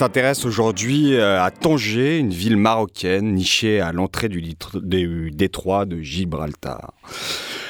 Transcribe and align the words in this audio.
S'intéresse 0.00 0.46
aujourd'hui 0.46 1.12
euh, 1.12 1.42
à 1.42 1.50
Tanger, 1.50 2.16
une 2.16 2.30
ville 2.30 2.56
marocaine 2.56 3.34
nichée 3.34 3.80
à 3.80 3.92
l'entrée 3.92 4.30
du, 4.30 4.40
détroit 5.30 5.84
de 5.84 6.00
Gibraltar. 6.00 6.94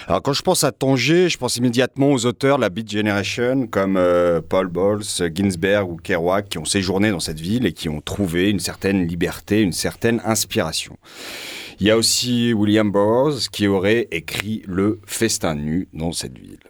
Alors 0.07 0.23
quand 0.23 0.33
je 0.33 0.43
pense 0.43 0.63
à 0.63 0.71
Tanger, 0.71 1.29
je 1.29 1.37
pense 1.39 1.57
immédiatement 1.57 2.13
aux 2.13 2.27
auteurs 2.27 2.59
de 2.59 2.61
la 2.61 2.69
Beat 2.69 2.89
Generation 2.89 3.67
comme 3.67 3.97
euh, 3.97 4.41
Paul 4.49 4.69
Bowles, 4.69 5.03
Ginsberg 5.35 5.91
ou 5.91 5.97
Kerouac 5.97 6.49
qui 6.49 6.59
ont 6.59 6.65
séjourné 6.65 7.11
dans 7.11 7.19
cette 7.19 7.41
ville 7.41 7.67
et 7.67 7.73
qui 7.73 7.89
ont 7.89 8.01
trouvé 8.01 8.49
une 8.49 8.61
certaine 8.61 9.09
liberté, 9.09 9.63
une 9.63 9.73
certaine 9.73 10.23
inspiration. 10.25 10.99
Il 11.81 11.89
y 11.89 11.91
a 11.91 11.97
aussi 11.97 12.53
William 12.53 12.93
Burroughs 12.93 13.49
qui 13.51 13.67
aurait 13.67 14.07
écrit 14.13 14.63
Le 14.69 15.01
Festin 15.05 15.57
nu 15.57 15.89
dans 15.93 16.13
cette 16.13 16.39
ville. 16.39 16.70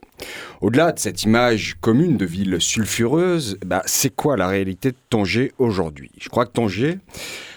Au-delà 0.61 0.93
de 0.93 0.99
cette 0.99 1.23
image 1.23 1.77
commune 1.81 2.17
de 2.17 2.27
ville 2.27 2.61
sulfureuse, 2.61 3.59
bah, 3.65 3.83
c'est 3.87 4.15
quoi 4.15 4.37
la 4.37 4.47
réalité 4.49 4.91
de 4.91 4.97
Tanger 5.09 5.53
aujourd'hui? 5.59 6.11
Je 6.21 6.29
crois 6.29 6.47
que 6.47 6.53
Tanger 6.53 6.99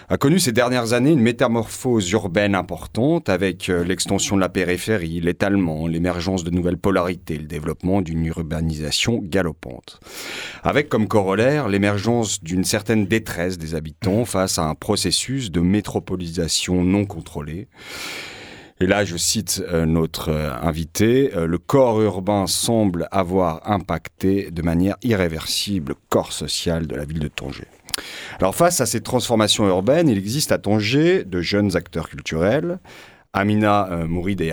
a 0.08 0.18
connu 0.18 0.38
ces 0.38 0.52
dernières 0.52 0.92
années 0.92 1.12
une 1.12 1.20
métamorphose 1.20 2.10
urbaine 2.12 2.54
importante 2.54 3.28
avec 3.28 3.70
euh, 3.70 3.84
l'extension 3.84 4.36
de 4.36 4.40
la 4.40 4.48
périphérie, 4.48 5.20
l'étalement, 5.20 5.86
l'émergence 5.86 6.44
de 6.44 6.50
nouvelles 6.50 6.76
polarités, 6.76 7.38
le 7.38 7.46
développement 7.46 8.02
d'une 8.02 8.24
urbanisation 8.26 9.20
galopante. 9.22 10.00
Avec 10.62 10.88
comme 10.88 11.08
corollaire 11.08 11.68
l'émergence 11.68 12.42
d'une 12.42 12.64
certaine 12.64 13.06
détresse 13.06 13.56
des 13.56 13.74
habitants 13.74 14.24
face 14.24 14.58
à 14.58 14.64
un 14.64 14.74
processus 14.74 15.50
de 15.50 15.60
métropolisation 15.60 16.84
non 16.84 17.06
contrôlée 17.06 17.68
et 18.80 18.86
là, 18.86 19.04
je 19.04 19.16
cite 19.16 19.62
euh, 19.72 19.86
notre 19.86 20.30
euh, 20.30 20.52
invité, 20.60 21.30
euh, 21.36 21.46
le 21.46 21.58
corps 21.58 22.02
urbain 22.02 22.48
semble 22.48 23.06
avoir 23.12 23.70
impacté 23.70 24.50
de 24.50 24.62
manière 24.62 24.96
irréversible 25.02 25.92
le 25.92 25.96
corps 26.08 26.32
social 26.32 26.88
de 26.88 26.96
la 26.96 27.04
ville 27.04 27.20
de 27.20 27.28
Tanger. 27.28 27.68
Alors 28.40 28.56
face 28.56 28.80
à 28.80 28.86
ces 28.86 29.00
transformations 29.00 29.68
urbaines, 29.68 30.08
il 30.08 30.18
existe 30.18 30.50
à 30.50 30.58
Tanger 30.58 31.22
de 31.22 31.40
jeunes 31.40 31.76
acteurs 31.76 32.08
culturels, 32.08 32.80
Amina 33.32 33.88
Mourid 34.08 34.40
et, 34.40 34.52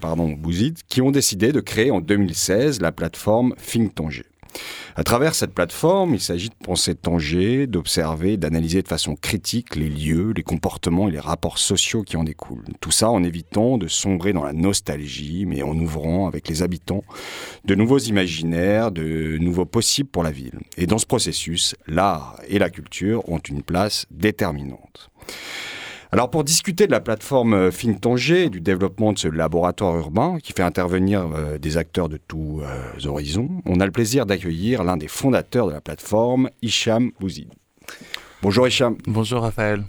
pardon, 0.00 0.30
Bouzid, 0.30 0.78
qui 0.88 1.00
ont 1.00 1.10
décidé 1.10 1.52
de 1.52 1.60
créer 1.60 1.90
en 1.90 2.00
2016 2.00 2.80
la 2.80 2.90
plateforme 2.90 3.54
Think 3.56 3.94
Tanger. 3.94 4.26
À 4.98 5.04
travers 5.04 5.36
cette 5.36 5.54
plateforme, 5.54 6.14
il 6.14 6.20
s'agit 6.20 6.48
de 6.48 6.56
penser 6.60 6.96
Tanger, 6.96 7.68
d'observer, 7.68 8.36
d'analyser 8.36 8.82
de 8.82 8.88
façon 8.88 9.14
critique 9.14 9.76
les 9.76 9.88
lieux, 9.88 10.32
les 10.34 10.42
comportements 10.42 11.06
et 11.06 11.12
les 11.12 11.20
rapports 11.20 11.58
sociaux 11.58 12.02
qui 12.02 12.16
en 12.16 12.24
découlent. 12.24 12.64
Tout 12.80 12.90
ça 12.90 13.08
en 13.08 13.22
évitant 13.22 13.78
de 13.78 13.86
sombrer 13.86 14.32
dans 14.32 14.42
la 14.42 14.52
nostalgie, 14.52 15.46
mais 15.46 15.62
en 15.62 15.78
ouvrant 15.78 16.26
avec 16.26 16.48
les 16.48 16.64
habitants 16.64 17.04
de 17.64 17.76
nouveaux 17.76 18.00
imaginaires, 18.00 18.90
de 18.90 19.38
nouveaux 19.38 19.66
possibles 19.66 20.08
pour 20.10 20.24
la 20.24 20.32
ville. 20.32 20.58
Et 20.76 20.88
dans 20.88 20.98
ce 20.98 21.06
processus, 21.06 21.76
l'art 21.86 22.34
et 22.48 22.58
la 22.58 22.68
culture 22.68 23.22
ont 23.28 23.38
une 23.38 23.62
place 23.62 24.04
déterminante. 24.10 25.12
Alors 26.10 26.30
pour 26.30 26.42
discuter 26.42 26.86
de 26.86 26.92
la 26.92 27.00
plateforme 27.00 27.70
Think 27.70 27.96
euh, 27.96 28.00
Tanger 28.00 28.44
et 28.44 28.48
du 28.48 28.62
développement 28.62 29.12
de 29.12 29.18
ce 29.18 29.28
laboratoire 29.28 29.94
urbain 29.98 30.38
qui 30.42 30.54
fait 30.54 30.62
intervenir 30.62 31.28
euh, 31.34 31.58
des 31.58 31.76
acteurs 31.76 32.08
de 32.08 32.16
tous 32.16 32.62
euh, 32.62 33.06
horizons, 33.06 33.50
on 33.66 33.78
a 33.78 33.84
le 33.84 33.92
plaisir 33.92 34.24
d'accueillir 34.24 34.84
l'un 34.84 34.96
des 34.96 35.06
fondateurs 35.06 35.66
de 35.66 35.72
la 35.72 35.82
plateforme, 35.82 36.48
Hicham 36.62 37.10
Bouzid. 37.20 37.50
Bonjour 38.40 38.66
Hicham. 38.66 38.96
Bonjour 39.06 39.42
Raphaël. 39.42 39.84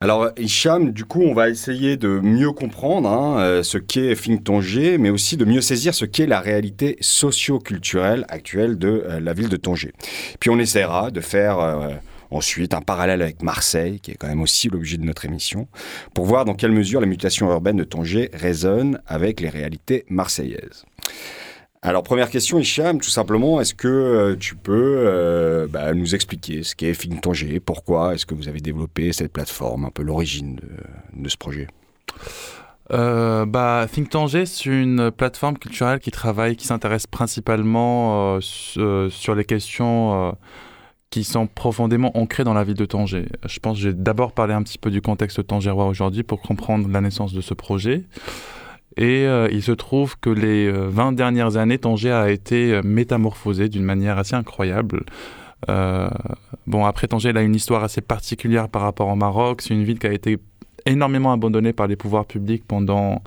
Alors 0.00 0.30
Hicham, 0.36 0.92
du 0.92 1.04
coup, 1.04 1.22
on 1.22 1.34
va 1.34 1.48
essayer 1.48 1.96
de 1.96 2.20
mieux 2.22 2.52
comprendre 2.52 3.08
hein, 3.08 3.62
ce 3.64 3.78
qu'est 3.78 4.14
Think 4.14 4.44
Tanger, 4.44 4.98
mais 4.98 5.10
aussi 5.10 5.36
de 5.36 5.44
mieux 5.44 5.60
saisir 5.60 5.94
ce 5.94 6.04
qu'est 6.04 6.26
la 6.26 6.40
réalité 6.40 6.96
socio-culturelle 7.00 8.24
actuelle 8.28 8.78
de 8.78 9.04
la 9.20 9.32
ville 9.32 9.48
de 9.48 9.56
Tanger. 9.56 9.92
Puis 10.38 10.50
on 10.50 10.58
essaiera 10.58 11.10
de 11.12 11.20
faire 11.20 12.00
Ensuite, 12.32 12.72
un 12.72 12.80
parallèle 12.80 13.20
avec 13.20 13.42
Marseille, 13.42 14.00
qui 14.00 14.10
est 14.10 14.14
quand 14.14 14.26
même 14.26 14.40
aussi 14.40 14.70
l'objet 14.70 14.96
de 14.96 15.04
notre 15.04 15.26
émission, 15.26 15.68
pour 16.14 16.24
voir 16.24 16.46
dans 16.46 16.54
quelle 16.54 16.72
mesure 16.72 16.98
la 16.98 17.06
mutation 17.06 17.50
urbaine 17.50 17.76
de 17.76 17.84
Tanger 17.84 18.30
résonne 18.32 19.00
avec 19.06 19.38
les 19.40 19.50
réalités 19.50 20.06
marseillaises. 20.08 20.86
Alors 21.82 22.02
première 22.02 22.30
question, 22.30 22.58
Hicham, 22.58 23.00
tout 23.00 23.10
simplement, 23.10 23.60
est-ce 23.60 23.74
que 23.74 23.88
euh, 23.88 24.36
tu 24.36 24.54
peux 24.54 25.04
euh, 25.06 25.66
bah, 25.68 25.92
nous 25.92 26.14
expliquer 26.14 26.62
ce 26.62 26.74
qu'est 26.74 26.94
Film 26.94 27.20
Tanger, 27.20 27.60
pourquoi 27.60 28.14
est-ce 28.14 28.24
que 28.24 28.34
vous 28.34 28.48
avez 28.48 28.60
développé 28.60 29.12
cette 29.12 29.32
plateforme, 29.32 29.84
un 29.84 29.90
peu 29.90 30.02
l'origine 30.02 30.58
de, 31.12 31.28
ce 31.28 31.36
projet? 31.36 31.66
Euh, 32.92 33.44
bah, 33.44 33.86
Think 33.92 34.08
Tanger, 34.08 34.46
c'est 34.46 34.70
une 34.70 35.10
plateforme 35.10 35.58
culturelle 35.58 36.00
qui 36.00 36.12
travaille, 36.12 36.56
qui 36.56 36.66
s'intéresse 36.66 37.06
principalement 37.06 38.40
sur 38.40 39.34
les 39.34 39.44
questions 39.44 40.34
qui 41.12 41.24
sont 41.24 41.46
profondément 41.46 42.16
ancrés 42.16 42.42
dans 42.42 42.54
la 42.54 42.64
ville 42.64 42.74
de 42.74 42.86
Tanger. 42.86 43.26
Je 43.44 43.58
pense 43.58 43.76
que 43.76 43.82
j'ai 43.82 43.92
d'abord 43.92 44.32
parlé 44.32 44.54
un 44.54 44.62
petit 44.62 44.78
peu 44.78 44.90
du 44.90 45.02
contexte 45.02 45.46
tangérois 45.46 45.86
aujourd'hui 45.86 46.22
pour 46.22 46.40
comprendre 46.40 46.88
la 46.88 47.02
naissance 47.02 47.34
de 47.34 47.42
ce 47.42 47.52
projet. 47.52 48.04
Et 48.96 49.26
euh, 49.26 49.46
il 49.52 49.62
se 49.62 49.72
trouve 49.72 50.18
que 50.18 50.30
les 50.30 50.70
20 50.72 51.12
euh, 51.12 51.14
dernières 51.14 51.58
années, 51.58 51.76
Tanger 51.76 52.12
a 52.12 52.30
été 52.30 52.72
euh, 52.72 52.80
métamorphosé 52.82 53.68
d'une 53.68 53.84
manière 53.84 54.16
assez 54.16 54.34
incroyable. 54.34 55.04
bon, 55.68 56.86
après, 56.86 57.08
Tanger 57.08 57.36
a 57.36 57.42
une 57.42 57.54
histoire 57.54 57.84
assez 57.84 58.00
particulière 58.00 58.70
par 58.70 58.80
rapport 58.80 59.08
au 59.08 59.16
Maroc. 59.16 59.60
C'est 59.60 59.74
une 59.74 59.84
ville 59.84 59.98
qui 59.98 60.06
a 60.06 60.12
été 60.14 60.38
énormément 60.86 61.32
abandonnée 61.32 61.74
par 61.74 61.88
les 61.88 61.96
pouvoirs 61.96 62.24
publics 62.24 62.64
pendant... 62.66 63.22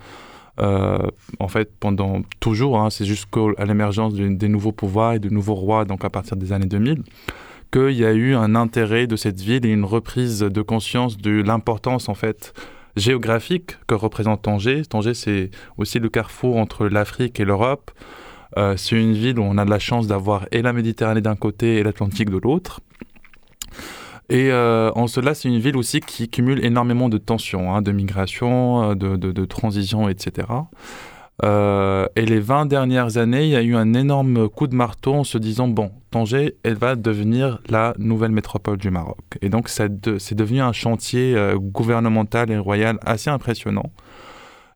en 0.57 1.47
fait, 1.49 1.71
pendant 1.79 2.23
toujours, 2.39 2.79
hein, 2.79 2.89
c'est 2.89 3.05
jusqu'à 3.05 3.63
l'émergence 3.63 4.15
des 4.15 4.47
nouveaux 4.47 4.71
pouvoirs 4.71 5.13
et 5.13 5.19
de 5.19 5.29
nouveaux 5.29 5.53
rois, 5.53 5.85
donc 5.85 6.03
à 6.03 6.09
partir 6.09 6.35
des 6.35 6.51
années 6.51 6.65
2000 6.65 7.03
qu'il 7.75 7.97
y 7.97 8.05
a 8.05 8.13
eu 8.13 8.35
un 8.35 8.55
intérêt 8.55 9.05
de 9.05 9.17
cette 9.17 9.41
ville 9.41 9.65
et 9.65 9.69
une 9.69 9.83
reprise 9.83 10.39
de 10.39 10.61
conscience 10.61 11.17
de 11.17 11.41
l'importance 11.41 12.07
en 12.07 12.13
fait 12.13 12.53
géographique 12.95 13.77
que 13.85 13.95
représente 13.95 14.43
Tanger. 14.43 14.83
Tanger, 14.85 15.13
c'est 15.13 15.51
aussi 15.77 15.99
le 15.99 16.07
carrefour 16.07 16.55
entre 16.55 16.87
l'Afrique 16.87 17.37
et 17.41 17.43
l'Europe. 17.43 17.91
Euh, 18.57 18.77
c'est 18.77 18.95
une 18.95 19.11
ville 19.11 19.39
où 19.39 19.43
on 19.43 19.57
a 19.57 19.65
de 19.65 19.69
la 19.69 19.79
chance 19.79 20.07
d'avoir 20.07 20.47
et 20.53 20.61
la 20.61 20.71
Méditerranée 20.71 21.19
d'un 21.19 21.35
côté 21.35 21.75
et 21.75 21.83
l'Atlantique 21.83 22.29
de 22.29 22.37
l'autre. 22.37 22.79
Et 24.29 24.51
euh, 24.51 24.89
en 24.95 25.07
cela, 25.07 25.35
c'est 25.35 25.49
une 25.49 25.59
ville 25.59 25.75
aussi 25.75 25.99
qui 25.99 26.29
cumule 26.29 26.63
énormément 26.63 27.09
de 27.09 27.17
tensions, 27.17 27.75
hein, 27.75 27.81
de 27.81 27.91
migration, 27.91 28.91
euh, 28.91 28.95
de, 28.95 29.17
de, 29.17 29.33
de 29.33 29.45
transition, 29.45 30.07
etc. 30.07 30.47
Euh, 31.43 32.07
et 32.15 32.25
les 32.25 32.39
20 32.39 32.65
dernières 32.65 33.17
années, 33.17 33.43
il 33.43 33.49
y 33.49 33.55
a 33.55 33.61
eu 33.61 33.75
un 33.75 33.93
énorme 33.93 34.47
coup 34.47 34.67
de 34.67 34.75
marteau 34.75 35.13
en 35.13 35.23
se 35.23 35.37
disant, 35.37 35.67
bon, 35.67 35.91
Tanger, 36.11 36.55
elle 36.63 36.75
va 36.75 36.95
devenir 36.95 37.59
la 37.69 37.93
nouvelle 37.97 38.31
métropole 38.31 38.77
du 38.77 38.89
Maroc. 38.89 39.37
Et 39.41 39.49
donc, 39.49 39.67
c'est 39.69 40.33
devenu 40.33 40.61
un 40.61 40.71
chantier 40.71 41.35
euh, 41.35 41.57
gouvernemental 41.57 42.51
et 42.51 42.57
royal 42.57 42.99
assez 43.05 43.29
impressionnant. 43.29 43.91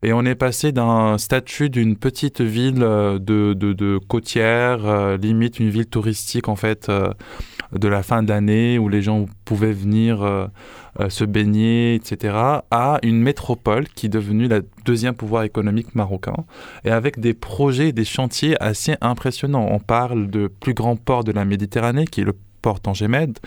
Et 0.01 0.13
on 0.13 0.23
est 0.23 0.35
passé 0.35 0.71
d'un 0.71 1.17
statut 1.17 1.69
d'une 1.69 1.97
petite 1.97 2.39
ville 2.39 2.79
de, 2.79 3.19
de, 3.53 3.97
côtière, 3.97 5.17
limite 5.17 5.59
une 5.59 5.69
ville 5.69 5.87
touristique 5.87 6.47
en 6.47 6.55
fait, 6.55 6.89
de 6.89 7.87
la 7.89 8.01
fin 8.01 8.23
de 8.23 8.29
l'année 8.29 8.79
où 8.79 8.87
les 8.87 9.01
gens 9.01 9.25
pouvaient 9.43 9.73
venir 9.73 10.49
euh, 10.99 11.09
se 11.09 11.23
baigner, 11.23 11.95
etc., 11.95 12.35
à 12.71 12.99
une 13.03 13.21
métropole 13.21 13.87
qui 13.87 14.07
est 14.07 14.09
devenue 14.09 14.47
le 14.47 14.65
deuxième 14.85 15.13
pouvoir 15.13 15.43
économique 15.43 15.95
marocain, 15.95 16.35
et 16.83 16.91
avec 16.91 17.19
des 17.19 17.33
projets, 17.33 17.91
des 17.91 18.05
chantiers 18.05 18.61
assez 18.61 18.95
impressionnants. 18.99 19.67
On 19.71 19.79
parle 19.79 20.29
de 20.29 20.47
plus 20.47 20.73
grand 20.73 20.97
port 20.97 21.23
de 21.23 21.31
la 21.31 21.45
Méditerranée, 21.45 22.05
qui 22.05 22.21
est 22.21 22.25
le 22.25 22.35
port 22.61 22.81
Tangemed. 22.81 23.39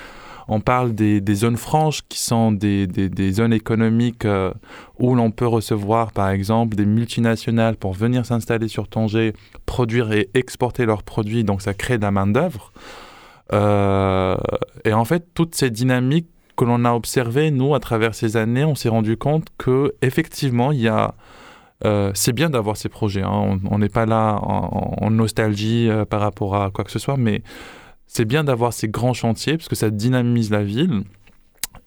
On 0.49 0.61
parle 0.61 0.95
des, 0.95 1.23
zones 1.35 1.57
franches 1.57 2.03
qui 2.09 2.19
sont 2.19 2.53
des, 2.53 2.89
zones 3.33 3.53
économiques 3.53 4.25
euh, 4.25 4.53
où 4.99 5.15
l'on 5.15 5.31
peut 5.31 5.47
recevoir, 5.47 6.13
par 6.13 6.31
exemple, 6.31 6.77
des 6.77 6.87
multinationales 6.87 7.77
pour 7.77 7.93
venir 7.93 8.27
s'installer 8.27 8.69
sur 8.69 8.89
Tanger, 8.89 9.35
produire 9.67 10.13
et 10.13 10.31
exporter 10.35 10.87
leurs 10.87 11.03
produits. 11.03 11.45
Donc, 11.45 11.63
ça 11.63 11.75
crée 11.75 11.99
de 11.99 12.03
la 12.03 12.11
main-d'œuvre. 12.11 12.73
Euh, 13.53 14.37
et 14.85 14.93
en 14.93 15.05
fait, 15.05 15.27
toutes 15.35 15.55
ces 15.55 15.71
dynamiques 15.71 16.29
que 16.63 16.69
l'on 16.69 16.85
a 16.85 16.93
observé, 16.93 17.51
nous, 17.51 17.75
à 17.75 17.81
travers 17.81 18.15
ces 18.15 18.37
années, 18.37 18.65
on 18.65 18.77
s'est 18.77 18.89
rendu 18.89 19.17
compte 19.17 19.49
que 19.59 19.95
effectivement, 20.01 20.71
il 20.71 20.81
y 20.81 20.89
a 20.89 21.15
euh, 21.85 22.13
c'est 22.15 22.33
bien 22.33 22.51
d'avoir 22.51 22.77
ces 22.77 22.89
projets. 22.89 23.23
Hein. 23.23 23.59
On 23.69 23.79
n'est 23.79 23.89
pas 23.89 24.07
là 24.07 24.39
en, 24.41 25.11
nostalgie 25.11 25.89
euh, 25.89 26.05
par 26.05 26.21
rapport 26.21 26.55
à 26.55 26.71
quoi 26.71 26.85
que 26.85 26.93
ce 26.93 27.01
soit, 27.01 27.17
mais 27.17 27.43
c'est 28.07 28.25
bien 28.25 28.45
d'avoir 28.45 28.73
ces 28.73 28.87
grands 28.87 29.15
chantiers 29.15 29.57
parce 29.57 29.69
que 29.69 29.75
ça 29.75 29.91
dynamise 29.91 30.53
la 30.53 30.63
ville. 30.63 31.03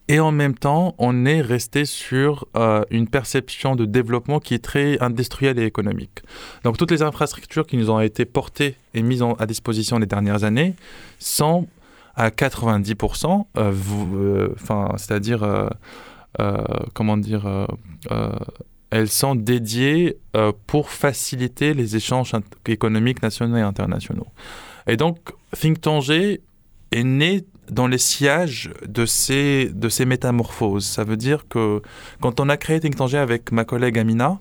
Et 0.08 0.20
en 0.20 0.30
même 0.30 0.54
temps, 0.54 0.94
on 0.98 1.24
est 1.24 1.40
resté 1.40 1.86
sur 1.86 2.46
euh, 2.56 2.82
une 2.90 3.08
perception 3.08 3.74
de 3.74 3.86
développement 3.86 4.38
qui 4.38 4.52
est 4.52 4.62
très 4.62 5.00
industrielle 5.00 5.58
et 5.58 5.64
économique. 5.64 6.20
Donc 6.62 6.76
toutes 6.76 6.90
les 6.90 7.02
infrastructures 7.02 7.66
qui 7.66 7.78
nous 7.78 7.90
ont 7.90 8.00
été 8.00 8.26
portées 8.26 8.76
et 8.92 9.00
mises 9.00 9.24
à 9.38 9.46
disposition 9.46 9.98
les 9.98 10.06
dernières 10.06 10.44
années 10.44 10.74
sont 11.18 11.66
à 12.16 12.30
90%, 12.30 13.46
euh, 13.58 13.72
euh, 14.14 14.48
enfin, 14.54 14.88
c'est-à-dire, 14.96 15.42
euh, 15.42 15.68
comment 16.94 17.16
dire, 17.16 17.66
elles 18.90 19.08
sont 19.08 19.34
dédiées 19.34 20.18
pour 20.66 20.90
faciliter 20.90 21.74
les 21.74 21.96
échanges 21.96 22.32
économiques 22.66 23.22
nationaux 23.22 23.56
et 23.56 23.62
internationaux. 23.62 24.26
Et 24.86 24.96
donc, 24.96 25.18
Think 25.58 25.80
Tanger 25.80 26.40
est 26.92 27.04
né 27.04 27.44
dans 27.70 27.88
les 27.88 27.98
sièges 27.98 28.70
de 28.86 29.06
ces, 29.06 29.70
de 29.74 29.88
ces 29.88 30.04
métamorphoses. 30.04 30.86
Ça 30.86 31.04
veut 31.04 31.16
dire 31.16 31.48
que 31.48 31.82
quand 32.20 32.38
on 32.38 32.48
a 32.48 32.56
créé 32.56 32.80
Think 32.80 32.96
Tanger 32.96 33.18
avec 33.18 33.50
ma 33.50 33.64
collègue 33.64 33.98
Amina, 33.98 34.38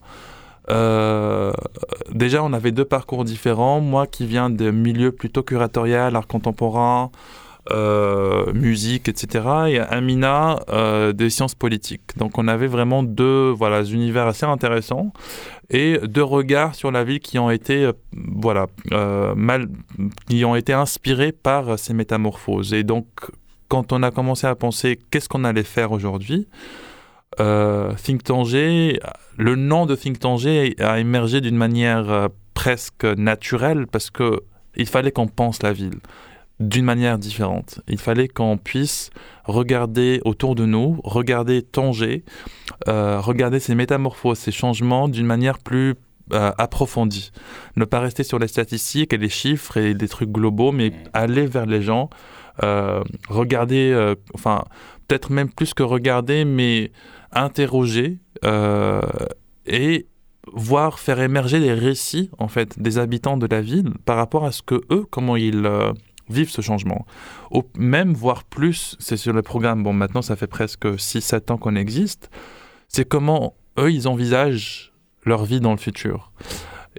déjà, 2.12 2.44
on 2.44 2.54
avait 2.54 2.72
deux 2.72 2.86
parcours 2.86 3.26
différents. 3.26 3.82
Moi 3.82 4.06
qui 4.06 4.26
viens 4.28 4.50
de 4.50 4.70
milieux 4.70 5.12
plutôt 5.12 5.44
curatorial, 5.44 6.16
art 6.16 6.28
contemporain, 6.28 7.10
euh, 7.72 8.54
musique, 8.54 9.10
etc. 9.10 9.44
Et 9.70 9.80
Amina, 9.80 10.60
euh, 10.70 11.14
des 11.14 11.32
sciences 11.32 11.56
politiques. 11.56 12.16
Donc 12.16 12.38
on 12.38 12.48
avait 12.48 12.68
vraiment 12.68 13.02
deux 13.02 13.50
voilà, 13.50 13.82
univers 13.82 14.28
assez 14.28 14.46
intéressants 14.46 15.12
et 15.72 15.98
deux 16.04 16.24
regards 16.24 16.76
sur 16.76 16.92
la 16.92 17.04
vie 17.04 17.20
qui 17.20 17.40
ont 17.40 17.50
été, 17.50 17.86
euh, 17.86 17.94
voilà, 18.14 18.68
mal, 19.36 19.68
qui 20.30 20.46
ont 20.46 20.56
été 20.56 20.74
inspirés 20.74 21.32
par 21.32 21.80
ces 21.80 21.96
métamorphoses. 21.96 22.72
Et 22.74 22.84
donc 22.84 23.08
quand 23.68 23.92
on 23.92 24.04
a 24.04 24.12
commencé 24.12 24.46
à 24.46 24.54
penser 24.54 25.00
qu'est-ce 25.10 25.28
qu'on 25.28 25.44
allait 25.44 25.64
faire 25.64 25.92
aujourd'hui, 25.92 26.48
Think 27.38 28.24
Tanger, 28.24 29.00
le 29.38 29.56
nom 29.56 29.88
de 29.88 29.96
Think 29.96 30.20
Tanger 30.20 30.76
a 30.80 31.00
émergé 31.00 31.42
d'une 31.42 31.58
manière 31.58 32.30
presque 32.54 33.06
naturelle 33.06 33.88
parce 33.88 34.12
que 34.12 34.40
il 34.78 34.86
fallait 34.86 35.12
qu'on 35.12 35.28
pense 35.28 35.64
la 35.64 35.74
ville 35.74 36.00
d'une 36.60 36.86
manière 36.86 37.18
différente. 37.18 37.82
Il 37.88 38.00
fallait 38.00 38.28
qu'on 38.28 38.58
puisse 38.58 39.10
regarder 39.44 40.22
autour 40.26 40.56
de 40.56 40.66
nous, 40.66 41.00
regarder 41.04 41.62
Tanger, 41.62 42.24
euh, 42.88 43.20
regarder 43.20 43.60
ces 43.60 43.76
métamorphoses, 43.76 44.40
ces 44.40 44.52
changements 44.52 45.08
d'une 45.10 45.26
manière 45.26 45.60
plus 45.60 45.96
euh, 46.34 46.52
approfondie. 46.58 47.32
Ne 47.76 47.86
pas 47.86 48.00
rester 48.00 48.24
sur 48.24 48.40
les 48.40 48.48
statistiques 48.48 49.14
et 49.14 49.18
les 49.18 49.30
chiffres 49.30 49.78
et 49.78 49.94
des 49.94 50.08
trucs 50.08 50.32
globaux, 50.32 50.72
mais 50.72 50.94
aller 51.14 51.46
vers 51.46 51.66
les 51.66 51.82
gens, 51.82 52.10
euh, 52.64 53.04
regarder, 53.28 54.14
enfin, 54.34 54.64
peut-être 55.08 55.32
même 55.32 55.50
plus 55.50 55.74
que 55.74 55.84
regarder, 55.84 56.46
mais 56.46 56.92
interroger 57.34 58.20
et 59.68 60.08
voir 60.54 61.00
faire 61.00 61.20
émerger 61.20 61.60
les 61.60 61.74
récits 61.74 62.30
en 62.38 62.48
fait 62.48 62.80
des 62.80 63.00
habitants 63.00 63.36
de 63.36 63.48
la 63.48 63.62
ville 63.62 63.90
par 64.06 64.16
rapport 64.16 64.46
à 64.46 64.52
ce 64.52 64.62
que 64.62 64.80
eux 64.92 65.04
comment 65.10 65.36
ils 65.36 65.68
vivre 66.30 66.50
ce 66.50 66.62
changement. 66.62 67.06
Même, 67.78 68.14
voire 68.14 68.44
plus, 68.44 68.96
c'est 69.00 69.18
sur 69.18 69.34
le 69.34 69.42
programme, 69.42 69.84
bon 69.84 69.94
maintenant 69.94 70.22
ça 70.22 70.36
fait 70.36 70.48
presque 70.48 70.86
6-7 70.86 71.52
ans 71.52 71.58
qu'on 71.58 71.76
existe, 71.76 72.30
c'est 72.88 73.06
comment 73.06 73.56
eux, 73.80 73.92
ils 73.92 74.08
envisagent 74.08 74.94
leur 75.24 75.46
vie 75.46 75.60
dans 75.60 75.72
le 75.72 75.78
futur. 75.78 76.32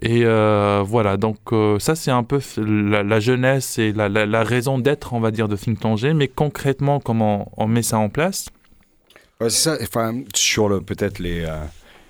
Et 0.03 0.25
euh, 0.25 0.83
voilà, 0.85 1.17
donc 1.17 1.39
euh, 1.53 1.79
ça 1.79 1.95
c'est 1.95 2.11
un 2.11 2.23
peu 2.23 2.41
la, 2.59 3.21
jeunesse 3.21 3.79
et 3.79 3.93
la, 3.93 4.43
raison 4.43 4.79
d'être, 4.79 5.15
on 5.15 5.21
va 5.21 5.31
dire, 5.31 5.49
de 5.49 5.57
Think 5.57 5.81
Tanger, 5.81 6.13
mais 6.13 6.29
concrètement, 6.29 7.01
comment 7.01 7.51
on 7.57 7.67
met 7.67 7.83
ça 7.83 7.99
en 7.99 8.11
place? 8.11 8.47
C'est 9.41 9.51
ça, 9.51 9.79
enfin, 9.81 10.23
sur 10.35 10.83
peut-être 10.85 11.19
les... 11.19 11.45
Euh, 11.45 11.65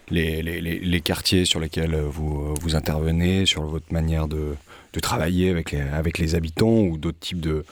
les, 0.09 0.41
les, 0.41 0.61
les, 0.61 1.01
quartiers 1.01 1.45
sur 1.45 1.59
lesquels 1.59 1.97
vous, 1.97 2.55
vous 2.63 2.77
intervenez, 2.77 3.45
sur 3.45 3.65
votre 3.65 3.93
manière 3.93 4.29
de, 4.29 4.55
de 4.97 5.01
travailler 5.01 5.51
avec 5.51 5.73
les, 5.73 5.81
avec 5.81 6.19
les 6.19 6.35
habitants 6.35 6.81
ou 6.81 6.97
d'autres 6.97 7.19
types 7.19 7.41
de, 7.41 7.65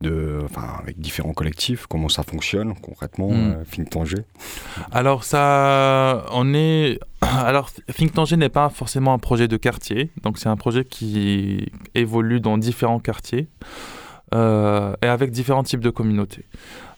de, 0.00 0.40
enfin, 0.44 0.66
avec 0.78 0.98
différents 0.98 1.34
collectifs 1.34 1.86
Comment 1.86 2.08
ça 2.08 2.22
fonctionne 2.22 2.74
concrètement, 2.80 3.30
mm. 3.30 3.64
euh, 3.78 3.84
Tanger 3.90 4.24
Alors 4.90 5.24
ça, 5.24 6.24
on 6.32 6.54
est, 6.54 6.98
alors 7.20 7.70
Think 7.94 8.14
Tanger 8.14 8.36
n'est 8.36 8.48
pas 8.48 8.70
forcément 8.70 9.12
un 9.12 9.18
projet 9.18 9.46
de 9.46 9.56
quartier, 9.56 10.10
donc 10.22 10.38
c'est 10.38 10.48
un 10.48 10.56
projet 10.56 10.84
qui 10.84 11.66
évolue 11.94 12.40
dans 12.40 12.56
différents 12.56 12.98
quartiers 13.00 13.48
euh, 14.32 14.94
et 15.02 15.06
avec 15.06 15.32
différents 15.32 15.64
types 15.64 15.80
de 15.80 15.90
communautés. 15.90 16.44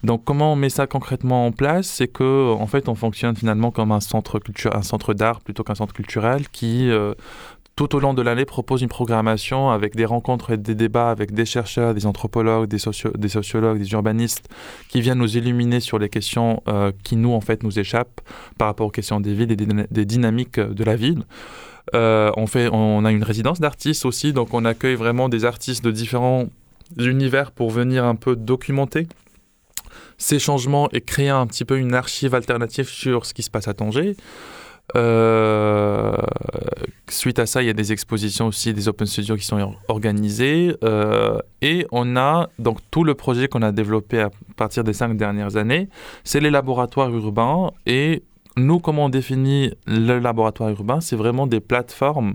Donc 0.04 0.24
comment 0.24 0.52
on 0.52 0.56
met 0.56 0.68
ça 0.68 0.86
concrètement 0.86 1.46
en 1.46 1.52
place? 1.52 1.86
C'est 1.86 2.08
que 2.08 2.52
en 2.52 2.66
fait 2.66 2.88
on 2.88 2.94
fonctionne 2.94 3.34
finalement 3.34 3.70
comme 3.70 3.90
un 3.90 4.00
centre 4.00 4.38
culture, 4.38 4.76
un 4.76 4.82
centre 4.82 5.14
d'art 5.14 5.40
plutôt 5.40 5.64
qu'un 5.64 5.74
centre 5.74 5.94
culturel 5.94 6.48
qui 6.50 6.90
euh, 6.90 7.14
tout 7.74 7.96
au 7.96 8.00
long 8.00 8.12
de 8.12 8.20
l'année 8.20 8.44
propose 8.44 8.82
une 8.82 8.88
programmation 8.88 9.70
avec 9.70 9.96
des 9.96 10.04
rencontres 10.04 10.50
et 10.52 10.56
des 10.56 10.74
débats 10.74 11.10
avec 11.10 11.32
des 11.32 11.46
chercheurs, 11.46 11.94
des 11.94 12.04
anthropologues, 12.06 12.68
des, 12.68 12.78
sociologues, 12.78 13.78
des 13.78 13.92
urbanistes 13.92 14.48
qui 14.88 15.00
viennent 15.00 15.18
nous 15.18 15.36
illuminer 15.36 15.80
sur 15.80 15.98
les 15.98 16.10
questions 16.10 16.62
euh, 16.68 16.92
qui 17.02 17.16
nous 17.16 17.32
en 17.32 17.40
fait 17.40 17.62
nous 17.62 17.78
échappent 17.78 18.20
par 18.58 18.68
rapport 18.68 18.88
aux 18.88 18.90
questions 18.90 19.20
des 19.20 19.32
villes 19.32 19.52
et 19.52 19.56
des, 19.56 20.04
dynamiques 20.04 20.60
de 20.60 20.84
la 20.84 20.96
ville. 20.96 21.24
Euh, 21.94 22.30
on, 22.36 22.46
fait, 22.46 22.68
on 22.70 23.04
a 23.04 23.10
une 23.10 23.24
résidence 23.24 23.58
d'artistes 23.58 24.04
aussi, 24.04 24.32
donc 24.32 24.52
on 24.52 24.64
accueille 24.64 24.94
vraiment 24.94 25.28
des 25.28 25.44
artistes 25.44 25.84
de 25.84 25.90
différents 25.90 26.46
univers 26.98 27.52
pour 27.52 27.70
venir 27.70 28.04
un 28.04 28.14
peu 28.16 28.36
documenter 28.36 29.08
ces 30.18 30.38
changements 30.38 30.88
et 30.92 31.00
créer 31.00 31.30
un 31.30 31.46
petit 31.46 31.64
peu 31.64 31.78
une 31.78 31.94
archive 31.94 32.34
alternative 32.34 32.88
sur 32.88 33.26
ce 33.26 33.34
qui 33.34 33.42
se 33.42 33.50
passe 33.50 33.66
à 33.66 33.74
Tanger. 33.74 34.14
Euh, 34.96 36.16
suite 37.08 37.38
à 37.38 37.46
ça, 37.46 37.62
il 37.62 37.66
y 37.66 37.70
a 37.70 37.74
des 37.74 37.92
expositions 37.92 38.46
aussi, 38.48 38.72
des 38.72 38.88
open 38.88 39.06
studios 39.06 39.36
qui 39.36 39.44
sont 39.44 39.74
organisés. 39.88 40.74
Euh, 40.84 41.38
et 41.60 41.86
on 41.92 42.16
a 42.16 42.48
donc 42.58 42.78
tout 42.90 43.04
le 43.04 43.14
projet 43.14 43.48
qu'on 43.48 43.62
a 43.62 43.72
développé 43.72 44.20
à 44.20 44.30
partir 44.56 44.84
des 44.84 44.92
cinq 44.92 45.16
dernières 45.16 45.56
années, 45.56 45.88
c'est 46.24 46.40
les 46.40 46.50
laboratoires 46.50 47.10
urbains. 47.10 47.70
Et 47.86 48.22
nous, 48.56 48.80
comment 48.80 49.06
on 49.06 49.08
définit 49.08 49.72
le 49.86 50.18
laboratoire 50.18 50.68
urbain 50.68 51.00
C'est 51.00 51.16
vraiment 51.16 51.46
des 51.46 51.60
plateformes 51.60 52.34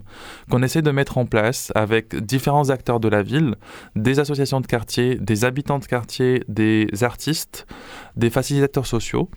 qu'on 0.49 0.63
essaie 0.63 0.81
de 0.81 0.89
mettre 0.89 1.19
en 1.19 1.25
place 1.25 1.71
avec 1.75 2.15
différents 2.15 2.71
acteurs 2.71 2.99
de 2.99 3.07
la 3.07 3.21
ville, 3.21 3.55
des 3.95 4.19
associations 4.19 4.59
de 4.59 4.65
quartier, 4.65 5.15
des 5.15 5.45
habitants 5.45 5.77
de 5.77 5.85
quartier, 5.85 6.43
des 6.47 6.87
artistes, 7.01 7.67
des 8.15 8.31
facilitateurs 8.31 8.87
sociaux 8.87 9.29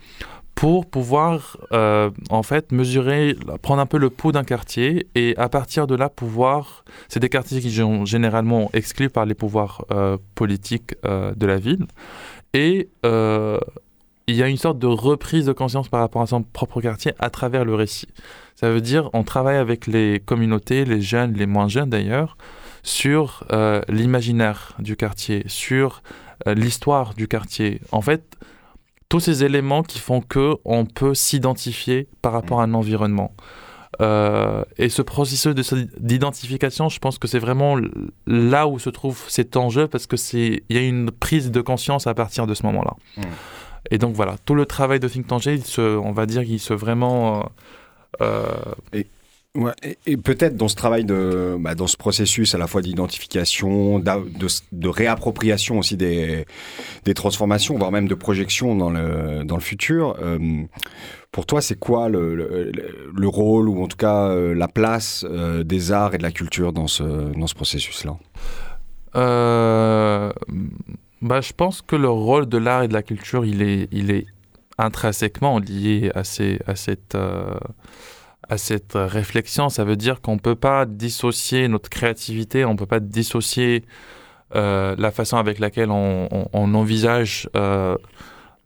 pour 0.61 0.85
pouvoir 0.85 1.57
euh, 1.71 2.11
en 2.29 2.43
fait 2.43 2.71
mesurer, 2.71 3.35
prendre 3.63 3.81
un 3.81 3.87
peu 3.87 3.97
le 3.97 4.11
pouls 4.11 4.31
d'un 4.31 4.43
quartier 4.43 5.07
et 5.15 5.35
à 5.37 5.49
partir 5.49 5.87
de 5.87 5.95
là 5.95 6.07
pouvoir, 6.07 6.85
c'est 7.09 7.19
des 7.19 7.29
quartiers 7.29 7.61
qui 7.61 7.71
sont 7.71 8.05
généralement 8.05 8.69
exclus 8.73 9.09
par 9.09 9.25
les 9.25 9.33
pouvoirs 9.33 9.85
euh, 9.91 10.19
politiques 10.35 10.93
euh, 11.03 11.33
de 11.35 11.47
la 11.47 11.57
ville 11.57 11.87
et 12.53 12.89
il 14.27 14.35
y 14.35 14.43
a 14.43 14.47
une 14.47 14.57
sorte 14.57 14.77
de 14.77 14.85
reprise 14.85 15.47
de 15.47 15.51
conscience 15.51 15.89
par 15.89 16.01
rapport 16.01 16.21
à 16.21 16.27
son 16.27 16.43
propre 16.43 16.79
quartier 16.79 17.13
à 17.17 17.31
travers 17.31 17.65
le 17.65 17.73
récit. 17.73 18.09
Ça 18.53 18.69
veut 18.69 18.81
dire 18.81 19.09
on 19.13 19.23
travaille 19.23 19.57
avec 19.57 19.87
les 19.87 20.21
communautés, 20.23 20.85
les 20.85 21.01
jeunes, 21.01 21.33
les 21.33 21.47
moins 21.47 21.69
jeunes 21.69 21.89
d'ailleurs, 21.89 22.37
sur 22.83 23.47
l'imaginaire 23.89 24.75
du 24.77 24.95
quartier, 24.95 25.43
sur 25.47 26.03
l'histoire 26.45 27.15
du 27.15 27.27
quartier. 27.27 27.81
En 27.91 28.01
fait, 28.01 28.37
tous 29.11 29.19
ces 29.19 29.43
éléments 29.43 29.83
qui 29.83 29.99
font 29.99 30.21
que 30.21 30.55
on 30.63 30.85
peut 30.85 31.13
s'identifier 31.13 32.07
par 32.21 32.31
rapport 32.31 32.61
à 32.61 32.63
un 32.63 32.73
environnement. 32.73 33.33
et 33.99 34.89
ce 34.89 35.01
processus 35.01 35.53
d'identification, 35.99 36.87
je 36.87 36.97
pense 36.97 37.17
que 37.19 37.27
c'est 37.27 37.37
vraiment 37.37 37.75
là 38.25 38.67
où 38.67 38.79
se 38.79 38.89
trouve 38.89 39.21
cet 39.27 39.57
enjeu 39.57 39.87
parce 39.87 40.07
que 40.07 40.15
c'est 40.15 40.63
il 40.69 40.75
y 40.77 40.79
a 40.79 40.81
une 40.81 41.11
prise 41.11 41.51
de 41.51 41.59
conscience 41.59 42.07
à 42.07 42.13
partir 42.13 42.47
de 42.47 42.53
ce 42.53 42.65
moment-là. 42.67 42.93
Mmh. 43.17 43.21
Et 43.91 43.97
donc 43.97 44.15
voilà, 44.15 44.37
tout 44.45 44.55
le 44.55 44.65
travail 44.65 45.01
de 45.01 45.09
Think 45.09 45.27
Tangier, 45.27 45.59
on 45.77 46.13
va 46.13 46.25
dire 46.25 46.45
qu'il 46.45 46.61
se 46.61 46.73
vraiment 46.73 47.51
et 48.93 49.07
Ouais, 49.53 49.73
et, 50.05 50.15
peut-être 50.15 50.55
dans 50.55 50.69
ce 50.69 50.75
travail 50.75 51.03
de, 51.03 51.57
bah, 51.59 51.75
dans 51.75 51.87
ce 51.87 51.97
processus 51.97 52.55
à 52.55 52.57
la 52.57 52.67
fois 52.67 52.81
d'identification, 52.81 53.99
de, 53.99 54.87
réappropriation 54.87 55.77
aussi 55.77 55.97
des, 55.97 56.45
des 57.03 57.13
transformations, 57.13 57.77
voire 57.77 57.91
même 57.91 58.07
de 58.07 58.15
projection 58.15 58.77
dans 58.77 58.89
le, 58.89 59.43
dans 59.43 59.55
le 59.55 59.61
futur. 59.61 60.15
Euh, 60.21 60.63
pour 61.33 61.45
toi, 61.45 61.61
c'est 61.61 61.77
quoi 61.77 62.07
le, 62.07 62.33
le, 62.33 63.27
rôle 63.27 63.67
ou 63.67 63.83
en 63.83 63.87
tout 63.89 63.97
cas 63.97 64.29
euh, 64.29 64.53
la 64.53 64.69
place 64.69 65.25
euh, 65.29 65.65
des 65.65 65.91
arts 65.91 66.15
et 66.15 66.17
de 66.17 66.23
la 66.23 66.31
culture 66.31 66.71
dans 66.71 66.87
ce, 66.87 67.03
dans 67.03 67.47
ce 67.47 67.55
processus-là? 67.55 68.15
Bah, 69.13 70.31
Je 71.41 71.51
pense 71.51 71.81
que 71.81 71.97
le 71.97 72.09
rôle 72.09 72.47
de 72.47 72.57
l'art 72.57 72.83
et 72.83 72.87
de 72.87 72.93
la 72.93 73.03
culture, 73.03 73.43
il 73.43 73.61
est, 73.61 73.89
il 73.91 74.11
est 74.11 74.27
intrinsèquement 74.77 75.59
lié 75.59 76.09
à, 76.15 76.23
ces, 76.23 76.59
à 76.67 76.77
cette 76.77 77.17
à 78.51 78.57
cette 78.57 78.93
réflexion. 78.95 79.69
Ça 79.69 79.85
veut 79.85 79.95
dire 79.95 80.21
qu'on 80.21 80.35
ne 80.35 80.39
peut 80.39 80.55
pas 80.55 80.85
dissocier 80.85 81.69
notre 81.69 81.89
créativité, 81.89 82.65
on 82.65 82.73
ne 82.73 82.77
peut 82.77 82.85
pas 82.85 82.99
dissocier 82.99 83.85
euh, 84.55 84.93
la 84.97 85.11
façon 85.11 85.37
avec 85.37 85.57
laquelle 85.57 85.89
on, 85.89 86.27
envisage 86.53 87.49
euh, 87.55 87.95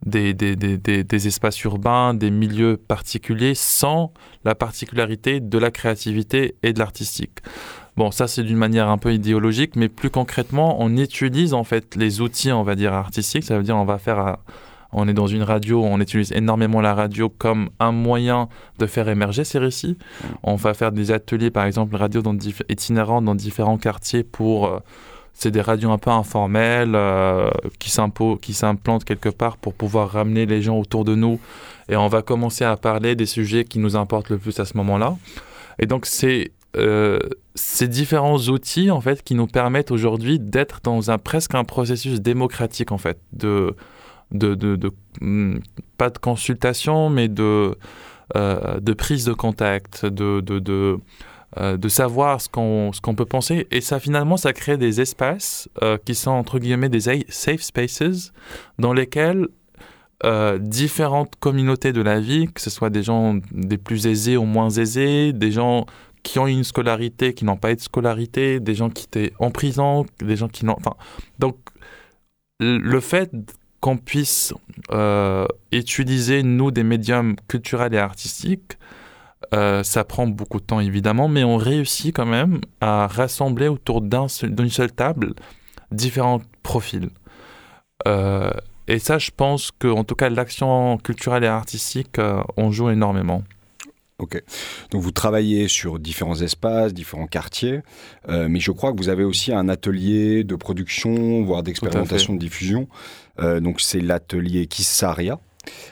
des, 0.03 1.27
espaces 1.27 1.63
urbains, 1.63 2.15
des 2.15 2.31
milieux 2.31 2.77
particuliers, 2.77 3.53
sans 3.53 4.11
la 4.43 4.55
particularité 4.55 5.39
de 5.39 5.57
la 5.59 5.69
créativité 5.69 6.55
et 6.63 6.73
de 6.73 6.79
l'artistique. 6.79 7.37
Bon, 7.95 8.09
ça 8.09 8.27
c'est 8.27 8.43
d'une 8.43 8.57
manière 8.57 8.89
un 8.89 8.97
peu 8.97 9.13
idéologique, 9.13 9.75
mais 9.75 9.87
plus 9.87 10.09
concrètement, 10.09 10.77
on 10.81 10.97
utilise 10.97 11.53
en 11.53 11.63
fait 11.63 11.95
les 11.95 12.21
outils, 12.21 12.51
on 12.51 12.63
va 12.63 12.73
dire, 12.73 12.91
artistiques. 12.91 13.43
Ça 13.43 13.55
veut 13.55 13.63
dire 13.63 13.77
on 13.77 13.85
va 13.85 13.99
faire 13.99 14.37
on 14.97 15.09
est 15.09 15.13
dans 15.13 15.27
une 15.27 15.43
radio, 15.43 15.83
on 15.83 15.99
utilise 15.99 16.31
énormément 16.31 16.79
la 16.79 16.95
radio 16.95 17.27
comme 17.27 17.69
un 17.81 17.91
moyen 17.91 18.47
de 18.79 18.85
faire 18.85 19.09
émerger 19.09 19.43
ces 19.43 19.59
récits. 19.59 19.97
On 20.41 20.55
va 20.55 20.73
faire 20.73 20.93
des 20.93 21.11
ateliers, 21.11 21.51
par 21.51 21.65
exemple, 21.65 21.97
radio 21.97 22.21
dans 22.21 22.35
itinérants 22.69 23.21
dans 23.21 23.35
différents 23.35 23.77
quartiers 23.77 24.23
pour... 24.23 24.67
Euh, 24.67 24.79
c'est 25.37 25.51
des 25.51 25.59
radios 25.59 25.91
un 25.91 25.97
peu 25.97 26.11
informelles 26.11 26.95
euh, 26.95 27.49
qui 27.77 27.89
s'implantent 27.89 29.03
quelque 29.03 29.27
part 29.27 29.57
pour 29.57 29.73
pouvoir 29.73 30.11
ramener 30.11 30.45
les 30.45 30.61
gens 30.61 30.79
autour 30.79 31.03
de 31.03 31.13
nous. 31.13 31.41
Et 31.89 31.97
on 31.97 32.07
va 32.07 32.21
commencer 32.21 32.63
à 32.63 32.77
parler 32.77 33.15
des 33.15 33.25
sujets 33.25 33.65
qui 33.65 33.79
nous 33.79 33.97
importent 33.97 34.29
le 34.29 34.37
plus 34.37 34.57
à 34.61 34.65
ce 34.65 34.77
moment-là. 34.77 35.17
Et 35.77 35.87
donc, 35.87 36.05
c'est 36.05 36.51
euh, 36.77 37.19
ces 37.53 37.89
différents 37.89 38.37
outils, 38.37 38.91
en 38.91 39.01
fait, 39.01 39.23
qui 39.23 39.35
nous 39.35 39.47
permettent 39.47 39.91
aujourd'hui 39.91 40.39
d'être 40.39 40.79
dans 40.83 41.11
un 41.11 41.17
presque 41.17 41.53
un 41.53 41.65
processus 41.65 42.21
démocratique, 42.21 42.93
en 42.93 42.97
fait, 42.97 43.19
de 43.33 43.75
de, 44.31 44.77
hmm, 45.21 45.59
pas 45.97 46.09
de 46.09 46.17
consultation, 46.17 47.09
mais 47.09 47.27
de, 47.27 47.77
euh, 48.35 48.79
prise 48.97 49.25
de 49.25 49.33
contact, 49.33 50.05
de, 50.05 50.99
euh, 51.57 51.89
savoir 51.89 52.41
ce 52.41 52.49
qu'on, 52.49 52.91
ce 52.91 53.01
qu'on 53.01 53.15
peut 53.15 53.25
penser. 53.25 53.67
Et 53.71 53.81
ça, 53.81 53.99
finalement, 53.99 54.37
ça 54.37 54.53
crée 54.53 54.77
des 54.77 54.99
espaces 54.99 55.69
euh, 55.81 55.97
qui 56.03 56.15
sont, 56.15 56.31
entre 56.31 56.59
guillemets, 56.59 56.89
des 56.89 57.23
safe 57.29 57.61
spaces 57.61 58.33
dans 58.79 58.93
lesquels 58.93 59.47
différentes 60.59 61.35
communautés 61.39 61.93
de 61.93 62.01
la 62.01 62.19
vie, 62.19 62.47
que 62.47 62.59
ce 62.59 62.71
soit 62.71 62.89
des 62.89 63.03
gens 63.03 63.37
des 63.51 63.77
plus 63.77 64.07
aisés 64.07 64.37
ou 64.37 64.45
moins 64.45 64.69
aisés, 64.71 65.33
des 65.33 65.51
gens 65.51 65.85
qui 66.23 66.39
ont 66.39 66.47
une 66.47 66.63
scolarité, 66.63 67.35
qui 67.35 67.45
n'ont 67.45 67.57
pas 67.57 67.71
eu 67.71 67.75
de 67.75 67.81
scolarité, 67.81 68.59
des 68.59 68.73
gens 68.73 68.89
qui 68.89 69.03
étaient 69.03 69.33
en 69.37 69.51
prison, 69.51 70.05
des 70.19 70.35
gens 70.35 70.47
qui 70.47 70.65
n'ont... 70.65 70.75
Enfin, 70.77 70.95
donc, 71.37 71.57
le 72.59 72.99
fait 72.99 73.29
qu'on 73.85 73.97
puisse 73.97 74.51
euh, 74.91 75.45
utiliser, 75.71 76.41
nous, 76.41 76.71
des 76.71 76.81
médiums 76.83 77.35
culturels 77.47 77.93
et 77.93 77.99
artistiques, 77.99 78.79
euh, 79.53 79.83
ça 79.83 80.03
prend 80.03 80.25
beaucoup 80.25 80.59
de 80.59 80.65
temps, 80.65 80.79
évidemment, 80.79 81.27
mais 81.27 81.43
on 81.43 81.57
réussit 81.57 82.15
quand 82.15 82.25
même 82.25 82.61
à 82.81 83.05
rassembler 83.05 83.67
autour 83.67 84.01
d'une 84.01 84.69
seule 84.69 84.91
table 84.91 85.35
différents 85.91 86.41
profils. 86.63 87.09
Euh, 88.07 88.49
et 88.87 88.97
ça, 88.97 89.19
je 89.19 89.29
pense 89.29 89.69
qu'en 89.69 90.03
tout 90.03 90.15
cas, 90.15 90.29
l'action 90.29 90.97
culturelle 90.97 91.43
et 91.43 91.47
artistique, 91.47 92.17
on 92.57 92.71
joue 92.71 92.89
énormément. 92.89 93.43
Ok. 94.17 94.41
Donc 94.91 95.01
vous 95.01 95.11
travaillez 95.11 95.67
sur 95.67 95.99
différents 95.99 96.39
espaces, 96.41 96.93
différents 96.93 97.27
quartiers, 97.27 97.81
euh, 98.29 98.47
mais 98.49 98.61
je 98.61 98.71
crois 98.71 98.93
que 98.93 98.97
vous 98.97 99.09
avez 99.09 99.25
aussi 99.25 99.51
un 99.51 99.67
atelier 99.67 100.45
de 100.45 100.55
production, 100.55 101.43
voire 101.43 101.63
d'expérimentation 101.63 102.33
de 102.33 102.39
diffusion. 102.39 102.87
Euh, 103.39 103.59
donc 103.59 103.81
c'est 103.81 103.99
l'atelier 103.99 104.67
Kissaria. 104.67 105.37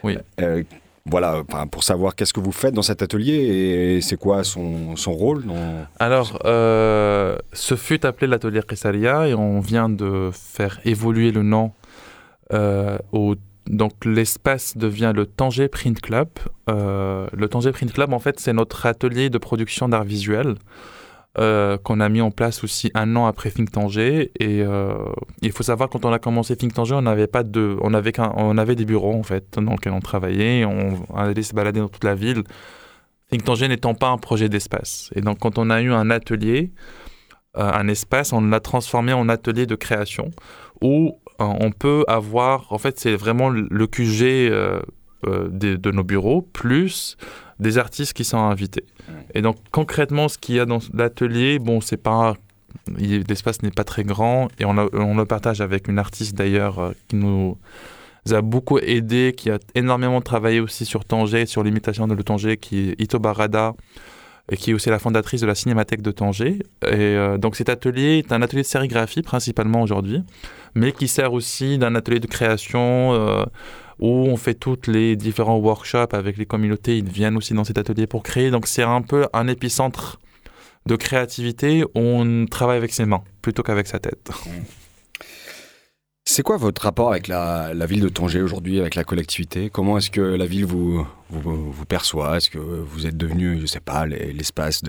Oui. 0.03 0.17
Euh, 0.39 0.63
voilà, 1.05 1.43
pour 1.69 1.83
savoir 1.83 2.15
qu'est-ce 2.15 2.31
que 2.31 2.39
vous 2.39 2.53
faites 2.53 2.73
dans 2.73 2.81
cet 2.81 3.01
atelier 3.01 3.33
et 3.33 3.99
c'est 3.99 4.15
quoi 4.15 4.45
son, 4.45 4.95
son 4.95 5.11
rôle 5.11 5.43
dans... 5.43 5.85
Alors, 5.99 6.39
ce 6.45 7.75
fut 7.75 8.05
appelé 8.05 8.27
l'atelier 8.27 8.61
Kissaria 8.65 9.27
et 9.27 9.33
on 9.33 9.59
vient 9.59 9.89
de 9.89 10.29
faire 10.31 10.79
évoluer 10.85 11.31
le 11.31 11.43
nom 11.43 11.73
au 13.11 13.35
donc 13.67 14.05
l'espace 14.05 14.77
devient 14.77 15.13
le 15.15 15.25
Tanger 15.25 15.67
Print 15.67 16.01
Club. 16.01 16.29
Euh, 16.69 17.27
le 17.33 17.47
Tanger 17.47 17.71
Print 17.71 17.93
Club, 17.93 18.13
en 18.13 18.19
fait, 18.19 18.39
c'est 18.39 18.53
notre 18.53 18.85
atelier 18.85 19.29
de 19.29 19.37
production 19.37 19.87
d'art 19.87 20.03
visuel 20.03 20.55
euh, 21.39 21.77
qu'on 21.77 21.99
a 21.99 22.09
mis 22.09 22.21
en 22.21 22.29
place 22.29 22.63
aussi 22.63 22.91
un 22.93 23.15
an 23.15 23.25
après 23.25 23.51
Think 23.51 23.71
Tanger. 23.71 24.31
Et 24.39 24.61
euh, 24.61 24.93
il 25.41 25.51
faut 25.53 25.63
savoir, 25.63 25.89
quand 25.89 26.03
on 26.03 26.11
a 26.11 26.19
commencé 26.19 26.57
Think 26.57 26.73
Tanger, 26.73 26.95
on 26.95 27.03
n'avait 27.03 27.27
pas 27.27 27.43
de, 27.43 27.77
on 27.81 27.93
avait, 27.93 28.13
on 28.19 28.57
avait 28.57 28.75
des 28.75 28.85
bureaux 28.85 29.13
en 29.13 29.23
fait 29.23 29.57
dans 29.57 29.71
lesquels 29.71 29.93
on 29.93 30.01
travaillait. 30.01 30.65
On, 30.65 31.05
allait 31.15 31.41
se 31.41 31.53
balader 31.53 31.79
dans 31.79 31.89
toute 31.89 32.03
la 32.03 32.15
ville. 32.15 32.43
Think 33.29 33.45
Tanger 33.45 33.69
n'étant 33.69 33.95
pas 33.95 34.09
un 34.09 34.17
projet 34.17 34.49
d'espace. 34.49 35.09
Et 35.15 35.21
donc, 35.21 35.39
quand 35.39 35.57
on 35.57 35.69
a 35.69 35.81
eu 35.81 35.91
un 35.91 36.09
atelier, 36.09 36.71
un 37.55 37.87
espace, 37.87 38.33
on 38.33 38.41
l'a 38.41 38.59
transformé 38.59 39.13
en 39.13 39.29
atelier 39.29 39.67
de 39.67 39.75
création 39.75 40.31
où 40.81 41.19
on 41.39 41.71
peut 41.71 42.05
avoir, 42.07 42.71
en 42.71 42.77
fait, 42.77 42.99
c'est 42.99 43.15
vraiment 43.15 43.49
le 43.49 43.87
QG 43.87 44.23
euh, 44.23 44.81
euh, 45.25 45.47
de, 45.49 45.91
nos 45.91 46.03
bureaux, 46.03 46.41
plus 46.41 47.17
des 47.59 47.77
artistes 47.77 48.13
qui 48.13 48.25
sont 48.25 48.39
invités. 48.39 48.83
Et 49.33 49.41
donc, 49.41 49.55
concrètement, 49.71 50.27
ce 50.27 50.37
qu'il 50.37 50.55
y 50.55 50.59
a 50.59 50.65
dans 50.65 50.79
l'atelier, 50.93 51.59
bon, 51.59 51.81
c'est 51.81 51.97
pas. 51.97 52.35
L'espace 52.97 53.61
n'est 53.61 53.71
pas 53.71 53.83
très 53.83 54.03
grand 54.03 54.49
et 54.59 54.65
on, 54.65 54.73
le 54.73 55.25
partage 55.25 55.61
avec 55.61 55.87
une 55.87 55.99
artiste 55.99 56.35
d'ailleurs 56.35 56.79
euh, 56.79 56.91
qui 57.07 57.15
nous 57.15 57.57
a 58.31 58.41
beaucoup 58.41 58.79
aidé, 58.79 59.33
qui 59.37 59.51
a 59.51 59.59
énormément 59.75 60.19
travaillé 60.21 60.59
aussi 60.59 60.83
sur 60.83 61.05
Tanger, 61.05 61.45
sur 61.45 61.63
l'imitation 61.63 62.07
de 62.07 62.15
le 62.15 62.23
Tanger, 62.23 62.57
qui 62.57 62.89
est 62.89 63.01
Ito 63.01 63.19
Barada, 63.19 63.75
et 64.51 64.57
qui 64.57 64.71
est 64.71 64.73
aussi 64.73 64.89
la 64.89 64.99
fondatrice 64.99 65.41
de 65.41 65.47
la 65.47 65.55
Cinémathèque 65.55 66.01
de 66.01 66.11
Tanger. 66.11 66.59
Et 66.85 67.17
donc 67.37 67.55
cet 67.55 67.69
atelier 67.69 68.17
est 68.17 68.31
un 68.33 68.41
atelier 68.41 68.63
de 68.63 68.67
sérigraphie 68.67 69.21
principalement 69.21 69.81
aujourd'hui 69.81 70.23
mais 70.75 70.91
qui 70.91 71.07
sert 71.07 71.33
aussi 71.33 71.77
d'un 71.77 71.95
atelier 71.95 72.19
de 72.19 72.27
création 72.27 73.13
euh, 73.13 73.45
où 73.99 74.09
on 74.09 74.37
fait 74.37 74.55
tous 74.55 74.87
les 74.87 75.15
différents 75.15 75.57
workshops 75.57 76.13
avec 76.13 76.37
les 76.37 76.45
communautés. 76.45 76.97
Ils 76.97 77.09
viennent 77.09 77.37
aussi 77.37 77.53
dans 77.53 77.63
cet 77.63 77.77
atelier 77.77 78.07
pour 78.07 78.23
créer. 78.23 78.51
Donc 78.51 78.67
c'est 78.67 78.83
un 78.83 79.01
peu 79.01 79.27
un 79.33 79.47
épicentre 79.47 80.19
de 80.85 80.95
créativité 80.95 81.83
où 81.83 81.99
on 81.99 82.45
travaille 82.45 82.77
avec 82.77 82.91
ses 82.91 83.05
mains 83.05 83.23
plutôt 83.41 83.63
qu'avec 83.63 83.87
sa 83.87 83.99
tête. 83.99 84.31
C'est 86.25 86.41
quoi 86.41 86.55
votre 86.55 86.81
rapport 86.83 87.11
avec 87.11 87.27
la, 87.27 87.73
ville 87.85 87.99
de 87.99 88.07
Tanger 88.07 88.41
aujourd'hui, 88.41 88.79
avec 88.79 88.95
la 88.95 89.03
collectivité? 89.03 89.69
Comment 89.69 89.97
est-ce 89.97 90.09
que 90.09 90.21
la 90.21 90.45
ville 90.45 90.65
vous, 90.65 91.05
vous, 91.29 91.85
perçoit? 91.85 92.37
Est-ce 92.37 92.49
que 92.49 92.57
vous 92.57 93.05
êtes 93.05 93.17
devenu, 93.17 93.59
je 93.59 93.65
sais 93.65 93.81
pas, 93.81 94.05
l'espace 94.05 94.83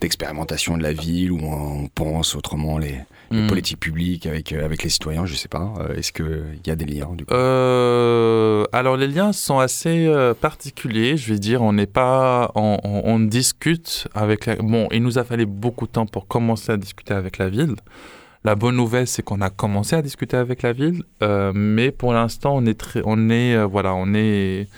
d'expérimentation 0.00 0.76
de, 0.76 0.82
la 0.84 0.92
ville 0.92 1.32
où 1.32 1.40
on 1.42 1.88
pense 1.88 2.36
autrement 2.36 2.78
les, 2.78 2.94
hmm. 3.32 3.48
politiques 3.48 3.80
publiques 3.80 4.26
avec, 4.26 4.52
euh, 4.52 4.64
avec 4.64 4.84
les 4.84 4.88
citoyens 4.88 5.26
Je 5.26 5.34
sais 5.34 5.48
pas. 5.48 5.74
Euh, 5.80 5.96
est-ce 5.96 6.12
qu'il 6.12 6.60
y 6.64 6.70
a 6.70 6.76
des 6.76 6.86
liens 6.86 7.10
du 7.12 7.26
coup? 7.26 7.34
Euh, 7.34 8.64
Alors 8.72 8.96
les 8.96 9.08
liens 9.08 9.32
sont 9.32 9.58
assez 9.58 10.08
particuliers. 10.40 11.16
Je 11.16 11.32
vais 11.32 11.40
dire, 11.40 11.60
on 11.60 11.72
n'est 11.72 11.86
pas, 11.86 12.52
on, 12.54 12.78
on, 12.84 13.18
discute 13.18 14.06
avec. 14.14 14.46
La, 14.46 14.54
bon, 14.54 14.86
il 14.92 15.02
nous 15.02 15.18
a 15.18 15.24
fallu 15.24 15.44
beaucoup 15.44 15.88
de 15.88 15.92
temps 15.92 16.06
pour 16.06 16.28
commencer 16.28 16.70
à 16.70 16.76
discuter 16.76 17.14
avec 17.14 17.38
la 17.38 17.48
ville. 17.48 17.74
La 18.48 18.54
bonne 18.54 18.76
nouvelle, 18.76 19.06
c'est 19.06 19.20
qu'on 19.20 19.42
a 19.42 19.50
commencé 19.50 19.94
à 19.94 20.00
discuter 20.00 20.38
avec 20.38 20.62
la 20.62 20.72
ville, 20.72 21.02
euh, 21.22 21.52
mais 21.54 21.90
pour 21.90 22.14
l'instant, 22.14 22.56
on 22.56 22.64
est 22.64 22.80
très, 22.80 23.02
on 23.04 23.28
est, 23.28 23.54
euh, 23.54 23.66
voilà, 23.66 23.94
on 23.94 24.14
est 24.14 24.68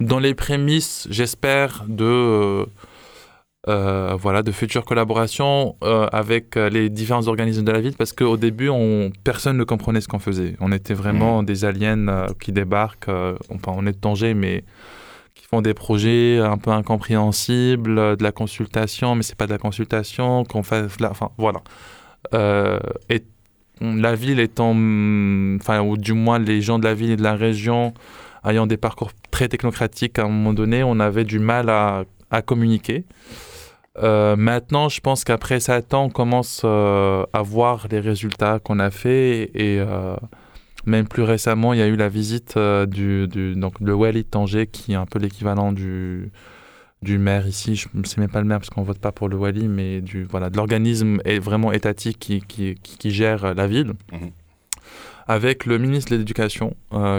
dans 0.00 0.18
les 0.18 0.32
prémices, 0.32 1.06
j'espère, 1.10 1.84
de 1.86 2.64
euh, 3.68 4.16
voilà, 4.18 4.42
de 4.42 4.50
futures 4.50 4.86
collaborations 4.86 5.76
avec 5.82 6.54
les 6.56 6.88
différents 6.88 7.28
organismes 7.28 7.64
de 7.64 7.72
la 7.72 7.82
ville, 7.82 7.96
parce 7.98 8.14
qu'au 8.14 8.38
début, 8.38 8.70
on, 8.70 9.12
personne 9.24 9.58
ne 9.58 9.64
comprenait 9.64 10.00
ce 10.00 10.08
qu'on 10.08 10.20
faisait. 10.20 10.56
On 10.58 10.72
était 10.72 10.94
vraiment 10.94 11.42
mmh. 11.42 11.44
des 11.44 11.64
aliens 11.66 12.26
qui 12.40 12.52
débarquent, 12.52 13.10
enfin, 13.50 13.74
on 13.76 13.86
est 13.86 13.92
de 13.92 13.98
Tanger, 13.98 14.32
mais 14.32 14.64
font 15.50 15.62
des 15.62 15.74
projets 15.74 16.38
un 16.38 16.58
peu 16.58 16.70
incompréhensibles, 16.70 18.16
de 18.16 18.22
la 18.22 18.32
consultation, 18.32 19.14
mais 19.14 19.22
c'est 19.22 19.36
pas 19.36 19.46
de 19.46 19.52
la 19.52 19.58
consultation, 19.58 20.44
qu'on 20.44 20.62
la, 21.00 21.10
enfin 21.10 21.30
voilà. 21.38 21.60
Et 22.32 23.22
la 23.80 24.14
ville 24.14 24.40
étant, 24.40 24.70
enfin, 24.70 25.80
ou 25.82 25.96
du 25.96 26.12
moins 26.12 26.38
les 26.38 26.60
gens 26.60 26.78
de 26.78 26.84
la 26.84 26.94
ville 26.94 27.10
et 27.10 27.16
de 27.16 27.22
la 27.22 27.34
région 27.34 27.94
ayant 28.44 28.66
des 28.66 28.76
parcours 28.76 29.10
très 29.30 29.48
technocratiques, 29.48 30.18
à 30.18 30.24
un 30.24 30.28
moment 30.28 30.52
donné, 30.52 30.82
on 30.82 31.00
avait 31.00 31.24
du 31.24 31.38
mal 31.38 31.68
à, 31.70 32.04
communiquer. 32.42 33.04
Euh, 34.02 34.36
maintenant, 34.36 34.88
je 34.88 35.00
pense 35.00 35.24
qu'après 35.24 35.60
7 35.60 35.94
ans, 35.94 36.04
on 36.04 36.10
commence 36.10 36.62
euh, 36.64 37.24
à 37.32 37.42
voir 37.42 37.88
les 37.90 38.00
résultats 38.00 38.60
qu'on 38.60 38.78
a 38.78 38.90
fait 38.90 39.50
et 39.54 39.80
euh, 39.80 40.14
même 40.86 41.08
plus 41.08 41.22
récemment, 41.24 41.72
il 41.72 41.80
y 41.80 41.82
a 41.82 41.86
eu 41.86 41.96
la 41.96 42.08
visite 42.08 42.56
du, 42.58 43.26
donc 43.56 43.82
de 43.82 43.92
Wally 43.92 44.24
Tanger, 44.24 44.66
qui 44.66 44.92
est 44.92 44.96
un 44.96 45.06
peu 45.06 45.18
l'équivalent 45.18 45.72
du, 45.72 46.30
du 47.02 47.18
maire 47.18 47.46
ici. 47.46 47.76
Je 47.76 47.88
ne 47.94 48.04
sais 48.04 48.20
même 48.20 48.30
pas 48.30 48.40
le 48.40 48.46
maire 48.46 48.58
parce 48.58 48.70
qu'on 48.70 48.82
ne 48.82 48.86
vote 48.86 48.98
pas 48.98 49.12
pour 49.12 49.28
le 49.28 49.36
Wally, 49.36 49.68
mais 49.68 50.00
du, 50.00 50.24
voilà, 50.24 50.50
de 50.50 50.56
l'organisme 50.56 51.18
vraiment 51.40 51.72
étatique 51.72 52.18
qui, 52.18 52.40
qui, 52.40 52.74
qui, 52.74 53.10
gère 53.10 53.54
la 53.54 53.66
ville. 53.66 53.92
Mhm. 54.12 54.30
Avec 55.26 55.66
le 55.66 55.78
ministre 55.78 56.12
de 56.12 56.16
l'Éducation, 56.16 56.74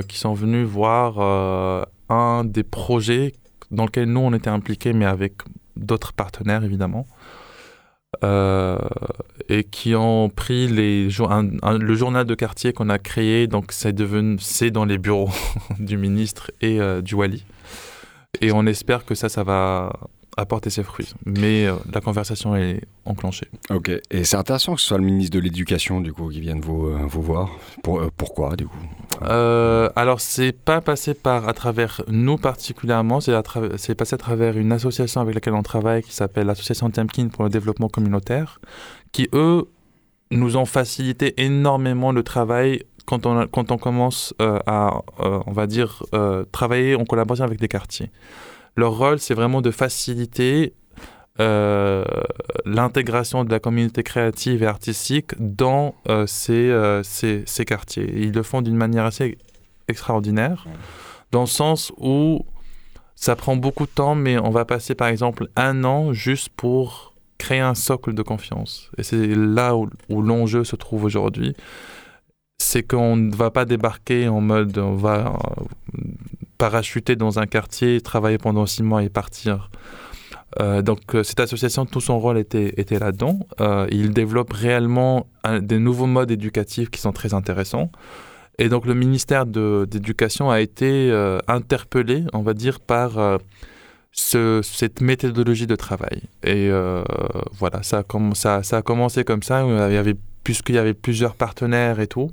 qui 0.07 0.17
sont 0.17 0.33
venus 0.33 0.65
voir 0.65 1.87
un 2.09 2.43
des 2.43 2.63
projets 2.63 3.33
dans 3.71 3.85
lequel 3.85 4.11
nous 4.11 4.19
on 4.19 4.33
était 4.33 4.49
impliqués, 4.49 4.93
mais 4.93 5.05
avec 5.05 5.33
d'autres 5.75 6.13
partenaires 6.13 6.63
évidemment, 6.63 7.07
euh, 8.23 8.77
et 9.47 9.63
qui 9.63 9.95
ont 9.95 10.29
pris 10.29 10.67
les, 10.67 11.05
le 11.05 11.95
journal 11.95 12.25
de 12.25 12.35
quartier 12.35 12.73
qu'on 12.73 12.89
a 12.89 12.99
créé. 12.99 13.47
Donc 13.47 13.71
c'est 13.71 13.93
devenu, 13.93 14.37
c'est 14.39 14.71
dans 14.71 14.85
les 14.85 14.97
bureaux 14.97 15.29
du 15.79 15.97
ministre 15.97 16.51
et 16.61 16.79
euh, 16.79 17.01
du 17.01 17.15
Wali. 17.15 17.45
Et 18.41 18.51
on 18.51 18.65
espère 18.65 19.05
que 19.05 19.15
ça, 19.15 19.29
ça 19.29 19.43
va 19.43 19.91
apporter 20.37 20.69
ses 20.69 20.83
fruits. 20.83 21.13
Mais 21.25 21.65
euh, 21.65 21.75
la 21.93 22.01
conversation 22.01 22.55
est 22.55 22.81
enclenchée. 23.05 23.47
Ok. 23.69 23.91
Et 24.11 24.23
c'est 24.23 24.37
intéressant 24.37 24.75
que 24.75 24.81
ce 24.81 24.87
soit 24.87 24.97
le 24.97 25.03
ministre 25.03 25.35
de 25.35 25.41
l'Éducation, 25.41 25.99
du 25.99 26.13
coup, 26.13 26.29
qui 26.29 26.39
vienne 26.39 26.61
vous, 26.61 26.87
euh, 26.87 26.99
vous 27.07 27.21
voir. 27.21 27.49
Pour, 27.83 27.99
euh, 27.99 28.09
pourquoi, 28.15 28.55
du 28.55 28.67
coup? 28.67 28.77
Alors, 29.21 30.21
c'est 30.21 30.53
pas 30.53 30.79
passé 30.79 31.13
par, 31.13 31.49
à 31.49 31.53
travers 31.53 32.01
nous 32.07 32.37
particulièrement, 32.37 33.19
c'est 33.19 33.95
passé 33.95 34.13
à 34.13 34.17
travers 34.17 34.57
une 34.57 34.71
association 34.71 35.19
avec 35.19 35.35
laquelle 35.35 35.55
on 35.55 35.63
travaille 35.63 36.03
qui 36.03 36.13
s'appelle 36.13 36.47
l'Association 36.47 36.89
Temkin 36.89 37.27
pour 37.27 37.43
le 37.43 37.49
développement 37.49 37.89
communautaire, 37.89 38.61
qui, 39.11 39.27
eux, 39.33 39.67
nous 40.31 40.55
ont 40.55 40.65
facilité 40.65 41.33
énormément 41.43 42.11
le 42.11 42.23
travail 42.23 42.83
quand 43.09 43.25
on, 43.25 43.47
quand 43.47 43.71
on 43.71 43.77
commence 43.77 44.33
à, 44.39 45.01
on 45.17 45.51
va 45.51 45.65
dire, 45.65 46.03
travailler 46.51 46.95
en 46.95 47.05
collaboration 47.05 47.45
avec 47.45 47.59
des 47.59 47.67
quartiers. 47.67 48.11
Leur 48.75 48.97
rôle, 48.97 49.19
c'est 49.19 49.33
vraiment 49.33 49.61
de 49.61 49.71
faciliter 49.71 50.73
euh, 51.39 52.03
l'intégration 52.65 53.45
de 53.45 53.51
la 53.51 53.59
communauté 53.59 54.03
créative 54.03 54.61
et 54.61 54.65
artistique 54.65 55.31
dans 55.39 55.95
euh, 56.09 56.25
euh, 56.49 57.01
ces, 57.03 57.43
ces, 57.45 57.65
quartiers. 57.65 58.11
ils 58.13 58.33
le 58.33 58.43
font 58.43 58.61
d'une 58.61 58.75
manière 58.75 59.05
assez 59.05 59.37
extraordinaire, 59.87 60.65
dans 61.31 61.41
le 61.41 61.47
sens 61.47 61.93
où 61.97 62.45
ça 63.15 63.37
prend 63.37 63.55
beaucoup 63.55 63.85
de 63.85 63.91
temps, 63.91 64.15
mais 64.15 64.37
on 64.37 64.49
va 64.49 64.65
passer 64.65 64.95
par 64.95 65.07
exemple 65.07 65.47
un 65.55 65.85
an 65.85 66.11
juste 66.11 66.49
pour 66.49 67.13
créer 67.37 67.61
un 67.61 67.75
socle 67.75 68.13
de 68.13 68.21
confiance. 68.21 68.91
Et 68.97 69.03
c'est 69.03 69.27
là 69.27 69.77
où, 69.77 69.89
où 70.09 70.21
l'enjeu 70.21 70.65
se 70.65 70.75
trouve 70.75 71.05
aujourd'hui. 71.05 71.55
C'est 72.59 72.83
qu'on 72.83 73.15
ne 73.15 73.35
va 73.35 73.49
pas 73.49 73.65
débarquer 73.65 74.27
en 74.27 74.41
mode 74.41 74.77
on 74.77 74.95
va 74.95 75.39
parachuter 76.57 77.15
dans 77.15 77.39
un 77.39 77.47
quartier, 77.47 78.01
travailler 78.01 78.37
pendant 78.37 78.65
six 78.67 78.83
mois 78.83 79.01
et 79.01 79.09
partir. 79.09 79.71
Euh, 80.59 80.81
donc 80.81 81.15
euh, 81.15 81.23
cette 81.23 81.39
association, 81.39 81.85
tout 81.85 82.01
son 82.01 82.19
rôle 82.19 82.37
était, 82.37 82.73
était 82.77 82.99
là-dedans. 82.99 83.39
Euh, 83.61 83.87
il 83.91 84.11
développe 84.11 84.53
réellement 84.53 85.27
des 85.61 85.79
nouveaux 85.79 86.07
modes 86.07 86.31
éducatifs 86.31 86.89
qui 86.89 86.99
sont 86.99 87.11
très 87.11 87.33
intéressants. 87.33 87.91
Et 88.57 88.67
donc 88.67 88.85
le 88.85 88.93
ministère 88.93 89.45
d'éducation 89.45 90.49
a 90.51 90.59
été 90.59 91.11
interpellé, 91.47 92.25
on 92.33 92.41
va 92.41 92.53
dire, 92.53 92.81
par 92.81 93.39
ce, 94.11 94.59
cette 94.61 94.99
méthodologie 94.99 95.65
de 95.65 95.77
travail. 95.77 96.23
Et 96.43 96.69
voilà, 97.53 97.83
ça 97.83 98.03
a, 98.03 98.63
ça 98.63 98.77
a 98.77 98.81
commencé 98.81 99.23
comme 99.23 99.43
ça, 99.43 99.63
il 99.65 99.93
y 99.93 99.97
avait, 99.97 100.17
puisqu'il 100.43 100.75
y 100.75 100.77
avait 100.77 100.93
plusieurs 100.93 101.35
partenaires 101.35 101.99
et 101.99 102.07
tout. 102.07 102.31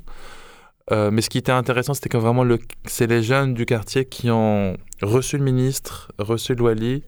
Euh, 0.92 1.10
mais 1.10 1.20
ce 1.20 1.30
qui 1.30 1.38
était 1.38 1.52
intéressant, 1.52 1.95
c'était 1.95 2.08
que 2.08 2.16
vraiment, 2.16 2.45
c'est 2.84 3.06
les 3.06 3.23
jeunes 3.23 3.54
du 3.54 3.66
quartier 3.66 4.04
qui 4.04 4.30
ont 4.30 4.76
reçu 5.02 5.36
le 5.36 5.45
ministre, 5.45 6.12
reçu 6.19 6.54
le 6.54 6.62
Wali, 6.62 7.02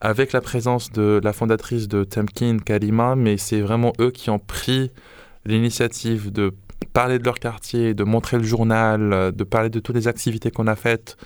avec 0.00 0.32
la 0.32 0.40
présence 0.40 0.90
de 0.90 1.20
la 1.22 1.32
fondatrice 1.32 1.86
de 1.86 2.02
Temkin, 2.02 2.58
Kalima, 2.58 3.14
mais 3.14 3.36
c'est 3.36 3.60
vraiment 3.60 3.92
eux 4.00 4.10
qui 4.10 4.30
ont 4.30 4.40
pris 4.40 4.90
l'initiative 5.44 6.32
de 6.32 6.52
parler 6.92 7.20
de 7.20 7.24
leur 7.24 7.38
quartier, 7.38 7.94
de 7.94 8.02
montrer 8.02 8.38
le 8.38 8.44
journal, 8.44 9.32
de 9.32 9.44
parler 9.44 9.70
de 9.70 9.78
toutes 9.78 9.94
les 9.94 10.08
activités 10.08 10.50
qu'on 10.50 10.66
a 10.66 10.74
faites. 10.74 11.16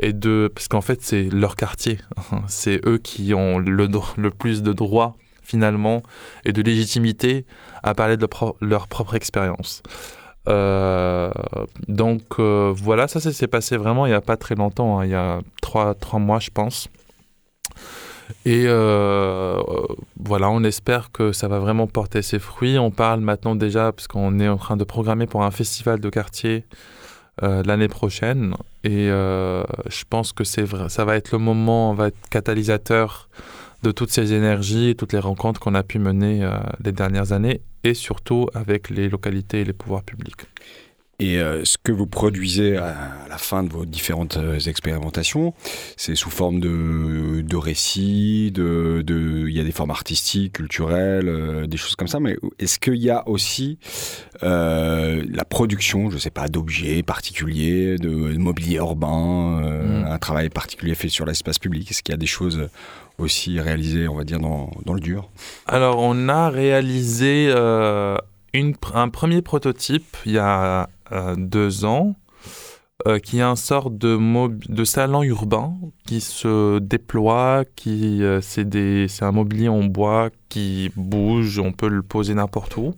Et 0.00 0.12
de, 0.12 0.50
parce 0.52 0.68
qu'en 0.68 0.80
fait, 0.80 1.02
c'est 1.02 1.24
leur 1.24 1.54
quartier. 1.54 1.98
c'est 2.48 2.80
eux 2.86 2.98
qui 2.98 3.34
ont 3.34 3.58
le, 3.58 3.88
le 4.16 4.30
plus 4.30 4.62
de 4.62 4.72
droits, 4.72 5.14
finalement, 5.44 6.02
et 6.44 6.52
de 6.52 6.62
légitimité 6.62 7.44
à 7.82 7.94
parler 7.94 8.16
de 8.16 8.26
leur 8.60 8.88
propre 8.88 9.14
expérience. 9.14 9.82
Euh, 10.48 11.30
donc 11.88 12.22
euh, 12.38 12.72
voilà, 12.76 13.08
ça 13.08 13.18
s'est 13.20 13.46
passé 13.46 13.78
vraiment 13.78 14.04
il 14.04 14.10
n'y 14.10 14.14
a 14.14 14.20
pas 14.20 14.36
très 14.36 14.54
longtemps, 14.54 14.98
hein, 14.98 15.06
il 15.06 15.10
y 15.10 15.14
a 15.14 15.40
trois, 15.62 15.94
trois 15.94 16.18
mois 16.18 16.38
je 16.38 16.50
pense. 16.50 16.88
Et 18.46 18.64
euh, 18.66 19.60
voilà, 20.18 20.50
on 20.50 20.62
espère 20.64 21.12
que 21.12 21.32
ça 21.32 21.48
va 21.48 21.58
vraiment 21.58 21.86
porter 21.86 22.22
ses 22.22 22.38
fruits. 22.38 22.78
On 22.78 22.90
parle 22.90 23.20
maintenant 23.20 23.54
déjà, 23.54 23.92
parce 23.92 24.08
qu'on 24.08 24.40
est 24.40 24.48
en 24.48 24.56
train 24.56 24.78
de 24.78 24.84
programmer 24.84 25.26
pour 25.26 25.44
un 25.44 25.50
festival 25.50 26.00
de 26.00 26.08
quartier 26.08 26.64
l'année 27.42 27.88
prochaine. 27.88 28.54
Et 28.82 29.08
je 29.08 30.04
pense 30.08 30.32
que 30.32 30.44
c'est 30.44 30.64
ça 30.88 31.04
va 31.04 31.16
être 31.16 31.32
le 31.32 31.38
moment, 31.38 31.90
on 31.90 31.94
va 31.94 32.08
être 32.08 32.28
catalysateur 32.30 33.28
de 33.84 33.92
toutes 33.92 34.10
ces 34.10 34.32
énergies, 34.32 34.96
toutes 34.96 35.12
les 35.12 35.20
rencontres 35.20 35.60
qu'on 35.60 35.74
a 35.74 35.82
pu 35.82 35.98
mener 35.98 36.48
les 36.82 36.92
dernières 36.92 37.32
années 37.32 37.60
et 37.84 37.94
surtout 37.94 38.48
avec 38.54 38.90
les 38.90 39.08
localités 39.08 39.60
et 39.60 39.64
les 39.64 39.72
pouvoirs 39.72 40.02
publics. 40.02 40.46
Et 41.20 41.38
euh, 41.38 41.64
ce 41.64 41.76
que 41.80 41.92
vous 41.92 42.06
produisez 42.06 42.76
à, 42.76 42.94
la 43.28 43.38
fin 43.38 43.62
de 43.62 43.68
vos 43.68 43.84
différentes 43.84 44.36
euh, 44.36 44.58
expérimentations, 44.58 45.54
c'est 45.96 46.16
sous 46.16 46.30
forme 46.30 46.58
de, 46.58 47.40
de 47.40 47.56
récits, 47.56 48.50
de, 48.52 49.02
de, 49.06 49.46
il 49.48 49.56
y 49.56 49.60
a 49.60 49.64
des 49.64 49.70
formes 49.70 49.92
artistiques, 49.92 50.54
culturelles, 50.54 51.28
euh, 51.28 51.66
des 51.68 51.76
choses 51.76 51.94
comme 51.94 52.08
ça, 52.08 52.18
mais 52.18 52.36
est-ce 52.58 52.80
qu'il 52.80 52.96
y 52.96 53.10
a 53.10 53.28
aussi 53.28 53.78
la 54.42 55.44
production, 55.48 56.10
je 56.10 56.16
ne 56.16 56.20
sais 56.20 56.30
pas, 56.30 56.48
d'objets 56.48 57.02
particuliers, 57.02 57.96
de, 57.96 58.36
mobilier 58.36 58.76
urbain, 58.76 59.60
mm. 59.60 60.06
un 60.10 60.18
travail 60.18 60.50
particulier 60.50 60.94
fait 60.94 61.08
sur 61.08 61.24
l'espace 61.24 61.58
public? 61.58 61.90
Est-ce 61.90 62.02
qu'il 62.02 62.12
y 62.12 62.16
a 62.16 62.18
des 62.18 62.26
choses 62.26 62.68
aussi 63.18 63.60
réalisé, 63.60 64.08
on 64.08 64.16
va 64.16 64.24
dire, 64.24 64.40
dans, 64.40 64.70
dans 64.84 64.94
le 64.94 65.00
dur 65.00 65.30
Alors, 65.66 65.98
on 65.98 66.28
a 66.28 66.50
réalisé 66.50 67.48
euh, 67.48 68.16
une, 68.52 68.74
un 68.92 69.08
premier 69.08 69.42
prototype 69.42 70.16
il 70.26 70.32
y 70.32 70.38
a 70.38 70.88
euh, 71.12 71.34
deux 71.36 71.84
ans, 71.84 72.16
euh, 73.06 73.18
qui 73.18 73.38
est 73.38 73.42
un 73.42 73.56
sort 73.56 73.90
de, 73.90 74.18
de 74.72 74.84
salon 74.84 75.22
urbain 75.22 75.74
qui 76.06 76.20
se 76.20 76.78
déploie, 76.78 77.64
qui 77.76 78.22
c'est 78.40 79.22
un 79.22 79.32
mobilier 79.32 79.68
en 79.68 79.84
bois 79.84 80.30
qui 80.48 80.90
bouge, 80.96 81.58
on 81.58 81.72
peut 81.72 81.88
le 81.88 82.02
poser 82.02 82.34
n'importe 82.34 82.76
où. 82.76 82.94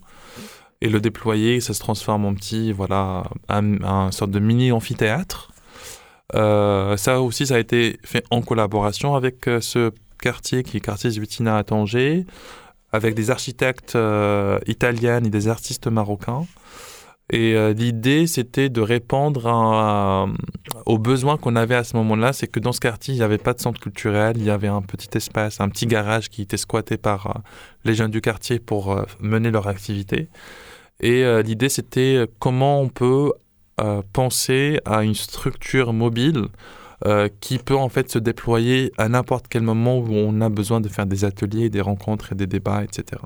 Et 0.82 0.90
le 0.90 1.00
déployer, 1.00 1.60
ça 1.60 1.72
se 1.72 1.80
transforme 1.80 2.26
en 2.26 2.34
petit, 2.34 2.70
voilà, 2.70 3.24
un, 3.48 3.82
un 3.82 4.12
sorte 4.12 4.30
de 4.30 4.38
mini 4.38 4.72
amphithéâtre. 4.72 5.50
ça 6.32 7.20
aussi, 7.22 7.46
ça 7.46 7.54
a 7.54 7.58
été 7.58 7.98
fait 8.04 8.24
en 8.30 8.42
collaboration 8.42 9.14
avec 9.14 9.48
ce 9.60 9.90
quartier 10.16 10.62
qui 10.62 10.78
est 10.78 10.80
quartier 10.80 11.10
Zvitina 11.10 11.56
à 11.56 11.64
Tanger, 11.64 12.26
avec 12.92 13.14
des 13.14 13.30
architectes 13.30 13.96
euh, 13.96 14.58
italiennes 14.66 15.26
et 15.26 15.30
des 15.30 15.48
artistes 15.48 15.86
marocains. 15.86 16.46
Et 17.30 17.54
euh, 17.54 17.72
l'idée, 17.72 18.28
c'était 18.28 18.68
de 18.68 18.80
répondre 18.80 20.28
aux 20.86 20.98
besoins 20.98 21.36
qu'on 21.36 21.56
avait 21.56 21.74
à 21.74 21.82
ce 21.82 21.96
moment-là. 21.96 22.32
C'est 22.32 22.46
que 22.46 22.60
dans 22.60 22.70
ce 22.72 22.78
quartier, 22.78 23.14
il 23.14 23.16
n'y 23.16 23.24
avait 23.24 23.38
pas 23.38 23.52
de 23.52 23.60
centre 23.60 23.80
culturel, 23.80 24.36
il 24.36 24.44
y 24.44 24.50
avait 24.50 24.68
un 24.68 24.82
petit 24.82 25.08
espace, 25.16 25.60
un 25.60 25.68
petit 25.68 25.86
garage 25.86 26.28
qui 26.28 26.42
était 26.42 26.56
squatté 26.56 26.96
par 26.96 27.26
euh, 27.26 27.40
les 27.84 27.94
jeunes 27.94 28.12
du 28.12 28.20
quartier 28.20 28.60
pour 28.60 28.96
mener 29.20 29.50
leur 29.50 29.66
activité. 29.66 30.28
Et 31.00 31.24
l'idée, 31.42 31.68
c'était 31.68 32.24
comment 32.38 32.80
on 32.80 32.88
peut 32.88 33.30
penser 34.14 34.80
à 34.86 35.02
une 35.02 35.14
structure 35.14 35.92
mobile 35.92 36.46
euh, 37.04 37.28
qui 37.40 37.58
peut 37.58 37.76
en 37.76 37.88
fait 37.88 38.10
se 38.10 38.18
déployer 38.18 38.92
à 38.96 39.08
n'importe 39.08 39.46
quel 39.48 39.62
moment 39.62 39.98
où 39.98 40.08
on 40.10 40.40
a 40.40 40.48
besoin 40.48 40.80
de 40.80 40.88
faire 40.88 41.06
des 41.06 41.24
ateliers, 41.24 41.68
des 41.68 41.82
rencontres 41.82 42.32
et 42.32 42.34
des 42.34 42.46
débats, 42.46 42.82
etc. 42.82 43.20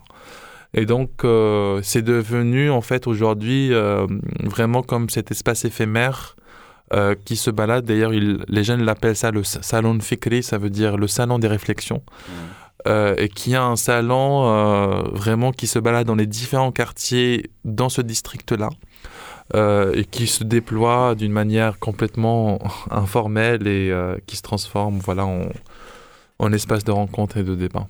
Et 0.75 0.87
donc, 0.87 1.25
euh, 1.25 1.81
c'est 1.83 2.03
devenu 2.03 2.71
en 2.71 2.81
fait 2.81 3.07
aujourd'hui 3.07 3.73
euh, 3.73 4.07
vraiment 4.45 4.83
comme 4.83 5.09
cet 5.09 5.31
espace 5.31 5.65
éphémère 5.65 6.37
euh, 6.93 7.15
qui 7.25 7.37
se 7.37 7.51
balade. 7.51 7.85
D'ailleurs, 7.85 8.11
les 8.11 8.65
jeunes 8.65 8.83
l'appellent 8.83 9.17
ça 9.17 9.31
le 9.31 9.43
salon 9.45 9.95
de 9.95 10.03
fikri, 10.03 10.43
ça 10.43 10.59
veut 10.59 10.71
dire 10.71 10.97
le 10.97 11.09
salon 11.09 11.39
des 11.39 11.49
réflexions. 11.49 12.03
Euh, 12.89 13.15
et 13.19 13.29
qui 13.29 13.55
a 13.55 13.63
un 13.63 13.77
salon 13.77 15.05
vraiment 15.13 15.53
qui 15.53 15.67
se 15.67 15.79
balade 15.79 16.07
dans 16.07 16.15
les 16.15 16.27
différents 16.27 16.73
quartiers 16.73 17.51
dans 17.65 17.89
ce 17.89 18.01
district-là. 18.01 18.71
Et 19.55 20.05
qui 20.11 20.27
se 20.27 20.45
déploie 20.45 21.15
d'une 21.15 21.33
manière 21.33 21.79
complètement 21.79 22.59
informelle 22.91 23.67
et 23.67 23.93
qui 24.27 24.37
se 24.37 24.43
transforme 24.43 24.99
voilà, 24.99 25.27
en, 25.27 25.49
en 26.39 26.53
espace 26.53 26.85
de 26.85 26.93
rencontre 26.93 27.37
et 27.37 27.43
de 27.43 27.55
débat. 27.55 27.87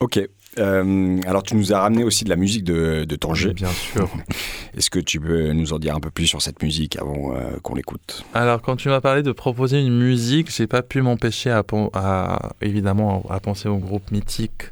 Ok, 0.00 0.20
euh, 0.58 1.20
alors, 1.26 1.42
tu 1.42 1.54
nous 1.54 1.72
as 1.72 1.80
ramené 1.80 2.02
aussi 2.02 2.24
de 2.24 2.30
la 2.30 2.36
musique 2.36 2.64
de, 2.64 3.04
de 3.04 3.16
Tanger. 3.16 3.52
Bien 3.52 3.70
sûr. 3.70 4.08
Est-ce 4.76 4.90
que 4.90 4.98
tu 4.98 5.20
peux 5.20 5.52
nous 5.52 5.72
en 5.72 5.78
dire 5.78 5.94
un 5.94 6.00
peu 6.00 6.10
plus 6.10 6.26
sur 6.26 6.42
cette 6.42 6.62
musique 6.62 6.96
avant 6.96 7.34
euh, 7.34 7.58
qu'on 7.62 7.74
l'écoute? 7.74 8.24
Alors, 8.34 8.60
quand 8.60 8.76
tu 8.76 8.88
m'as 8.88 9.00
parlé 9.00 9.22
de 9.22 9.32
proposer 9.32 9.80
une 9.80 9.96
musique, 9.96 10.50
j'ai 10.54 10.66
pas 10.66 10.82
pu 10.82 11.02
m'empêcher 11.02 11.50
à, 11.50 11.62
à, 11.94 12.50
évidemment 12.60 13.24
à 13.30 13.38
penser 13.40 13.68
au 13.68 13.78
groupe 13.78 14.10
mythique 14.10 14.70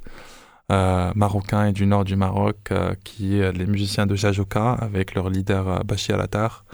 euh, 0.71 1.13
marocain 1.15 1.67
et 1.67 1.73
du 1.73 1.87
nord 1.87 2.05
du 2.05 2.17
Maroc, 2.17 2.73
qui 3.05 3.39
est 3.39 3.53
les 3.53 3.67
musiciens 3.67 4.07
de 4.07 4.15
Jajoka, 4.15 4.73
avec 4.73 5.15
leur 5.15 5.31
leader 5.31 5.85
Bachir 5.85 6.17
Alatar, 6.17 6.65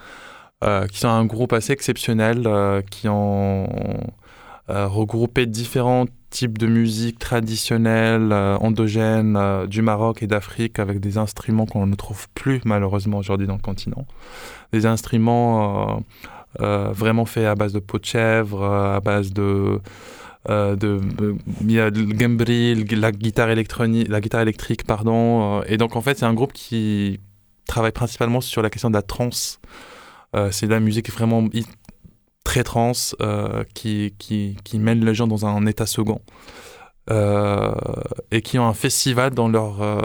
qui 0.90 0.98
sont 0.98 1.08
un 1.08 1.26
groupe 1.26 1.52
assez 1.52 1.72
exceptionnel, 1.72 2.48
qui 2.90 3.08
ont 3.08 3.68
regroupé 4.68 5.46
différentes 5.46 6.10
type 6.34 6.58
de 6.58 6.66
musique 6.66 7.20
traditionnelle, 7.20 8.32
euh, 8.32 8.56
endogène 8.56 9.36
euh, 9.36 9.68
du 9.68 9.82
Maroc 9.82 10.20
et 10.24 10.26
d'Afrique 10.26 10.80
avec 10.80 10.98
des 10.98 11.16
instruments 11.16 11.64
qu'on 11.64 11.86
ne 11.86 11.94
trouve 11.94 12.28
plus 12.34 12.60
malheureusement 12.64 13.18
aujourd'hui 13.18 13.46
dans 13.46 13.54
le 13.54 13.62
continent. 13.62 14.04
Des 14.72 14.84
instruments 14.84 16.02
euh, 16.60 16.88
vraiment 16.90 17.24
faits 17.24 17.46
à 17.46 17.54
base 17.54 17.72
de 17.72 17.78
peau 17.78 18.00
de 18.00 18.04
chèvre, 18.04 18.64
à 18.64 19.00
base 19.00 19.32
de... 19.32 19.80
de 20.48 21.00
il 21.62 21.72
y 21.72 21.80
a 21.80 21.90
le 21.90 22.04
gambri, 22.14 22.74
la 22.84 23.12
guitare 23.12 23.50
électronique, 23.50 24.08
la 24.08 24.20
guitare 24.20 24.42
électrique, 24.42 24.84
pardon. 24.84 25.62
et 25.62 25.76
donc 25.76 25.96
en 25.96 26.00
fait, 26.00 26.18
c'est 26.18 26.26
un 26.26 26.34
groupe 26.34 26.52
qui 26.52 27.20
travaille 27.66 27.92
principalement 27.92 28.40
sur 28.40 28.62
la 28.62 28.70
question 28.70 28.90
de 28.90 28.94
la 28.94 29.02
trance. 29.02 29.60
c'est 30.50 30.66
de 30.66 30.72
la 30.72 30.80
musique 30.80 31.10
vraiment 31.10 31.48
très 32.44 32.62
trans 32.62 32.92
euh, 33.20 33.64
qui, 33.74 34.14
qui, 34.18 34.56
qui 34.62 34.78
mènent 34.78 35.04
les 35.04 35.14
gens 35.14 35.26
dans 35.26 35.44
un 35.46 35.66
état 35.66 35.86
second. 35.86 36.20
Euh, 37.10 37.74
et 38.30 38.40
qui 38.40 38.58
ont 38.58 38.66
un 38.66 38.72
festival 38.72 39.34
dans 39.34 39.48
leur, 39.48 39.82
euh, 39.82 40.00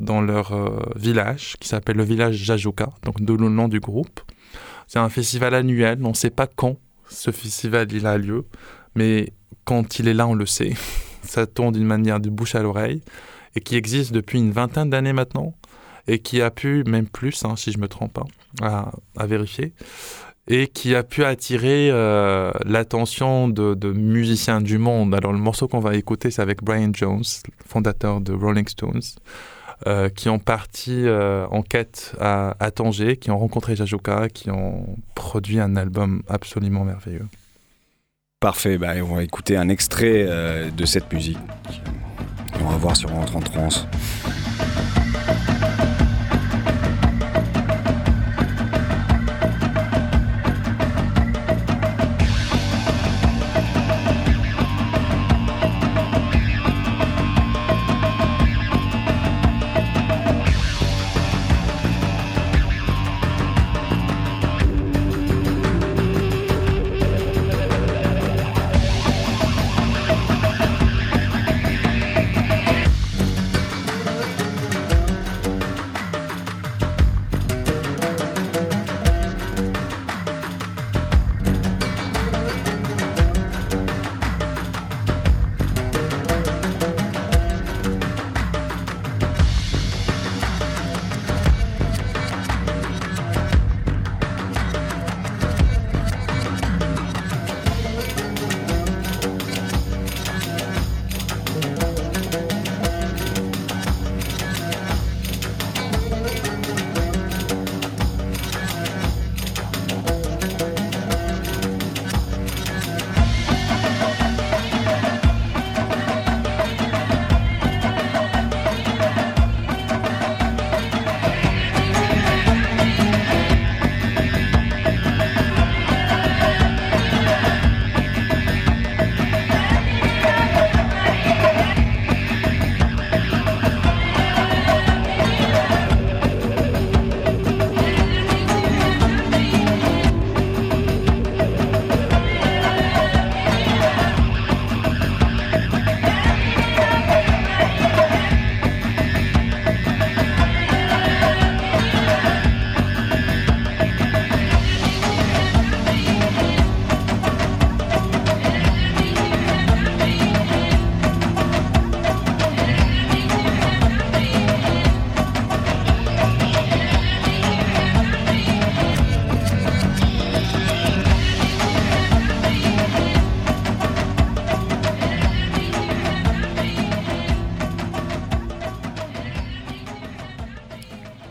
dans 0.00 0.20
leur 0.20 0.52
village 0.96 1.54
qui 1.60 1.68
s'appelle 1.68 1.96
le 1.96 2.02
village 2.02 2.34
Jajuka, 2.34 2.88
donc 3.04 3.20
de 3.20 3.34
le 3.34 3.48
nom 3.48 3.68
du 3.68 3.78
groupe. 3.78 4.20
C'est 4.88 4.98
un 4.98 5.08
festival 5.08 5.54
annuel, 5.54 5.98
on 6.02 6.08
ne 6.08 6.14
sait 6.14 6.30
pas 6.30 6.48
quand 6.48 6.76
ce 7.08 7.30
festival 7.30 7.86
il 7.92 8.06
a 8.06 8.18
lieu, 8.18 8.46
mais 8.96 9.32
quand 9.64 9.98
il 9.98 10.08
est 10.08 10.14
là, 10.14 10.26
on 10.26 10.34
le 10.34 10.46
sait. 10.46 10.74
Ça 11.22 11.46
tourne 11.46 11.72
d'une 11.72 11.86
manière 11.86 12.20
de 12.20 12.30
bouche 12.30 12.54
à 12.54 12.62
l'oreille 12.62 13.02
et 13.56 13.60
qui 13.60 13.76
existe 13.76 14.12
depuis 14.12 14.38
une 14.38 14.52
vingtaine 14.52 14.90
d'années 14.90 15.12
maintenant 15.12 15.54
et 16.06 16.18
qui 16.18 16.42
a 16.42 16.50
pu, 16.50 16.84
même 16.84 17.06
plus, 17.06 17.44
hein, 17.44 17.56
si 17.56 17.72
je 17.72 17.78
me 17.78 17.88
trompe 17.88 18.12
pas, 18.12 18.26
à, 18.60 18.92
à 19.16 19.26
vérifier, 19.26 19.72
et 20.46 20.66
qui 20.66 20.94
a 20.94 21.02
pu 21.02 21.24
attirer 21.24 21.88
euh, 21.90 22.50
l'attention 22.64 23.48
de, 23.48 23.92
musiciens 23.92 24.60
du 24.60 24.78
monde. 24.78 25.14
Alors 25.14 25.32
le 25.32 25.38
morceau 25.38 25.68
qu'on 25.68 25.80
va 25.80 25.94
écouter, 25.94 26.30
c'est 26.30 26.42
avec 26.42 26.62
Brian 26.62 26.90
Jones, 26.92 27.24
fondateur 27.66 28.20
de 28.20 28.32
Rolling 28.32 28.68
Stones, 28.68 29.00
euh, 29.86 30.08
qui 30.08 30.28
ont 30.28 30.38
parti 30.38 31.06
euh, 31.06 31.46
en 31.50 31.62
quête 31.62 32.14
à, 32.20 32.56
à, 32.60 32.70
Tanger, 32.70 33.16
qui 33.16 33.30
ont 33.30 33.38
rencontré 33.38 33.74
Jajuka, 33.74 34.28
qui 34.28 34.50
ont 34.50 34.96
produit 35.14 35.60
un 35.60 35.76
album 35.76 36.22
absolument 36.28 36.84
merveilleux. 36.84 37.26
Parfait, 38.44 38.76
bah, 38.76 38.92
on 39.02 39.14
va 39.14 39.22
écouter 39.22 39.56
un 39.56 39.70
extrait 39.70 40.28
de 40.70 40.84
cette 40.84 41.10
musique. 41.14 41.38
On 42.60 42.68
va 42.68 42.76
voir 42.76 42.94
si 42.94 43.06
on 43.06 43.14
rentre 43.14 43.36
en 43.36 43.40
trance. 43.40 43.88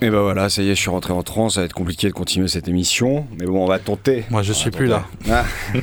Et 0.04 0.10
ben 0.10 0.20
voilà, 0.20 0.50
ça 0.50 0.62
y 0.62 0.70
est, 0.70 0.76
je 0.76 0.82
suis 0.82 0.89
rentré 0.89 1.13
en 1.13 1.24
transe. 1.24 1.54
Ça 1.54 1.62
va 1.62 1.66
être 1.66 1.74
compliqué 1.74 2.08
de 2.08 2.12
continuer 2.12 2.50
cette 2.50 2.68
émission. 2.68 3.26
Mais 3.39 3.46
bon, 3.46 3.63
on 3.63 3.68
va 3.68 3.80
tenter. 3.80 4.26
Moi, 4.30 4.44
je 4.44 4.52
suis 4.52 4.70
plus 4.70 4.86
là. 4.86 5.06
Ah. 5.32 5.46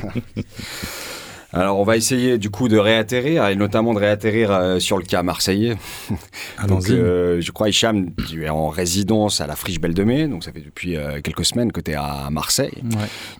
Alors, 1.53 1.79
on 1.79 1.83
va 1.83 1.97
essayer 1.97 2.37
du 2.37 2.49
coup 2.49 2.69
de 2.69 2.77
réatterrir, 2.77 3.47
et 3.47 3.55
notamment 3.55 3.93
de 3.93 3.99
réatterrir 3.99 4.51
euh, 4.51 4.79
sur 4.79 4.97
le 4.97 5.03
cas 5.03 5.21
marseillais. 5.21 5.75
donc, 6.67 6.89
euh, 6.89 7.41
je 7.41 7.51
crois, 7.51 7.67
Hicham, 7.67 8.11
tu 8.29 8.45
es 8.45 8.49
en 8.49 8.69
résidence 8.69 9.41
à 9.41 9.47
la 9.47 9.57
Friche 9.57 9.81
Belle 9.81 9.93
de 9.93 10.03
Mai, 10.03 10.27
donc 10.27 10.45
ça 10.45 10.53
fait 10.53 10.61
depuis 10.61 10.95
euh, 10.95 11.19
quelques 11.21 11.43
semaines 11.43 11.73
que 11.73 11.81
tu 11.81 11.91
es 11.91 11.95
à 11.95 12.29
Marseille. 12.31 12.83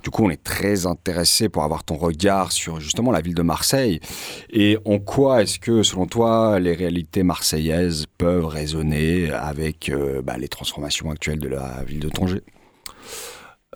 Du 0.04 0.10
coup, 0.10 0.26
on 0.26 0.30
est 0.30 0.44
très 0.44 0.86
intéressé 0.86 1.48
pour 1.48 1.64
avoir 1.64 1.86
ton 1.86 1.96
regard 1.96 2.52
sur 2.52 2.82
justement 2.82 3.12
la 3.12 3.22
ville 3.22 3.36
de 3.36 3.44
Marseille. 3.44 4.02
Et 4.52 4.78
en 4.84 5.00
quoi 5.00 5.42
est-ce 5.44 5.58
que, 5.58 5.82
selon 5.82 6.06
toi, 6.06 6.60
les 6.60 6.74
réalités 6.74 7.24
marseillaises 7.24 8.08
peuvent 8.18 8.46
résonner 8.46 9.32
avec 9.32 9.92
bah, 10.24 10.38
les 10.38 10.50
transformations 10.50 11.12
actuelles 11.12 11.40
de 11.40 11.48
la 11.48 11.84
ville 11.86 12.00
de 12.00 12.10
Tanger? 12.10 12.42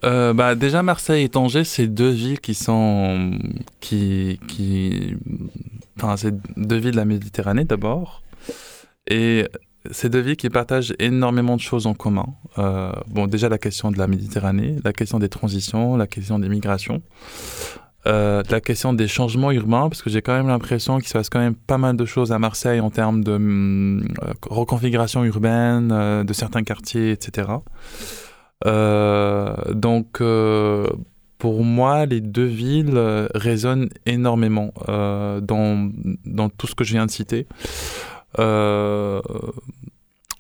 Euh, 0.04 0.34
bah, 0.34 0.56
déjà 0.56 0.84
Marseille 0.84 1.24
et 1.24 1.30
Tanger, 1.30 1.64
c'est 1.64 1.88
deux 1.88 2.10
villes 2.10 2.42
qui 2.42 2.54
sont 2.54 3.32
qui 3.80 4.40
qui 4.48 5.16
enfin 5.98 6.18
c'est 6.18 6.36
deux 6.58 6.76
villes 6.76 6.92
de 6.92 6.98
la 6.98 7.06
Méditerranée 7.06 7.64
d'abord 7.64 8.22
et 9.08 9.48
c'est 9.92 10.10
deux 10.10 10.20
villes 10.20 10.36
qui 10.36 10.50
partagent 10.50 10.94
énormément 11.00 11.56
de 11.56 11.62
choses 11.62 11.88
en 11.88 11.94
commun. 11.94 12.26
Euh, 12.58 12.92
bon, 13.08 13.28
déjà 13.28 13.50
la 13.50 13.58
question 13.58 13.92
de 13.92 13.98
la 13.98 14.08
Méditerranée, 14.08 14.78
la 14.84 14.94
question 14.94 15.20
des 15.20 15.30
transitions, 15.30 15.96
la 15.96 16.08
question 16.08 16.40
des 16.40 16.50
migrations, 16.50 17.02
euh, 18.08 18.44
la 18.50 18.62
question 18.62 18.94
des 18.94 19.08
changements 19.08 19.52
urbains, 19.52 19.88
parce 19.88 20.02
que 20.02 20.10
j'ai 20.10 20.22
quand 20.22 20.34
même 20.34 20.48
l'impression 20.48 20.98
qu'il 20.98 21.08
se 21.08 21.14
passe 21.14 21.30
quand 21.30 21.40
même 21.40 21.56
pas 21.56 21.78
mal 21.78 21.96
de 21.96 22.06
choses 22.06 22.32
à 22.32 22.40
Marseille 22.40 22.80
en 22.80 22.90
termes 22.90 23.24
de 23.24 24.02
reconfiguration 24.50 25.24
urbaine 25.24 26.24
de 26.24 26.34
certains 26.34 26.64
quartiers, 26.64 27.12
etc. 27.12 27.48
Euh, 28.66 29.56
donc, 29.74 30.22
euh, 30.22 30.88
pour 31.38 31.64
moi, 31.64 32.06
les 32.06 32.22
deux 32.22 32.46
villes 32.46 32.98
euh, 32.98 33.28
résonnent 33.36 33.90
énormément 34.06 34.74
dans, 34.88 35.92
dans 36.26 36.50
tout 36.50 36.68
ce 36.68 36.76
que 36.76 36.84
je 36.84 36.94
viens 36.94 37.06
de 37.06 37.12
citer. 37.12 37.48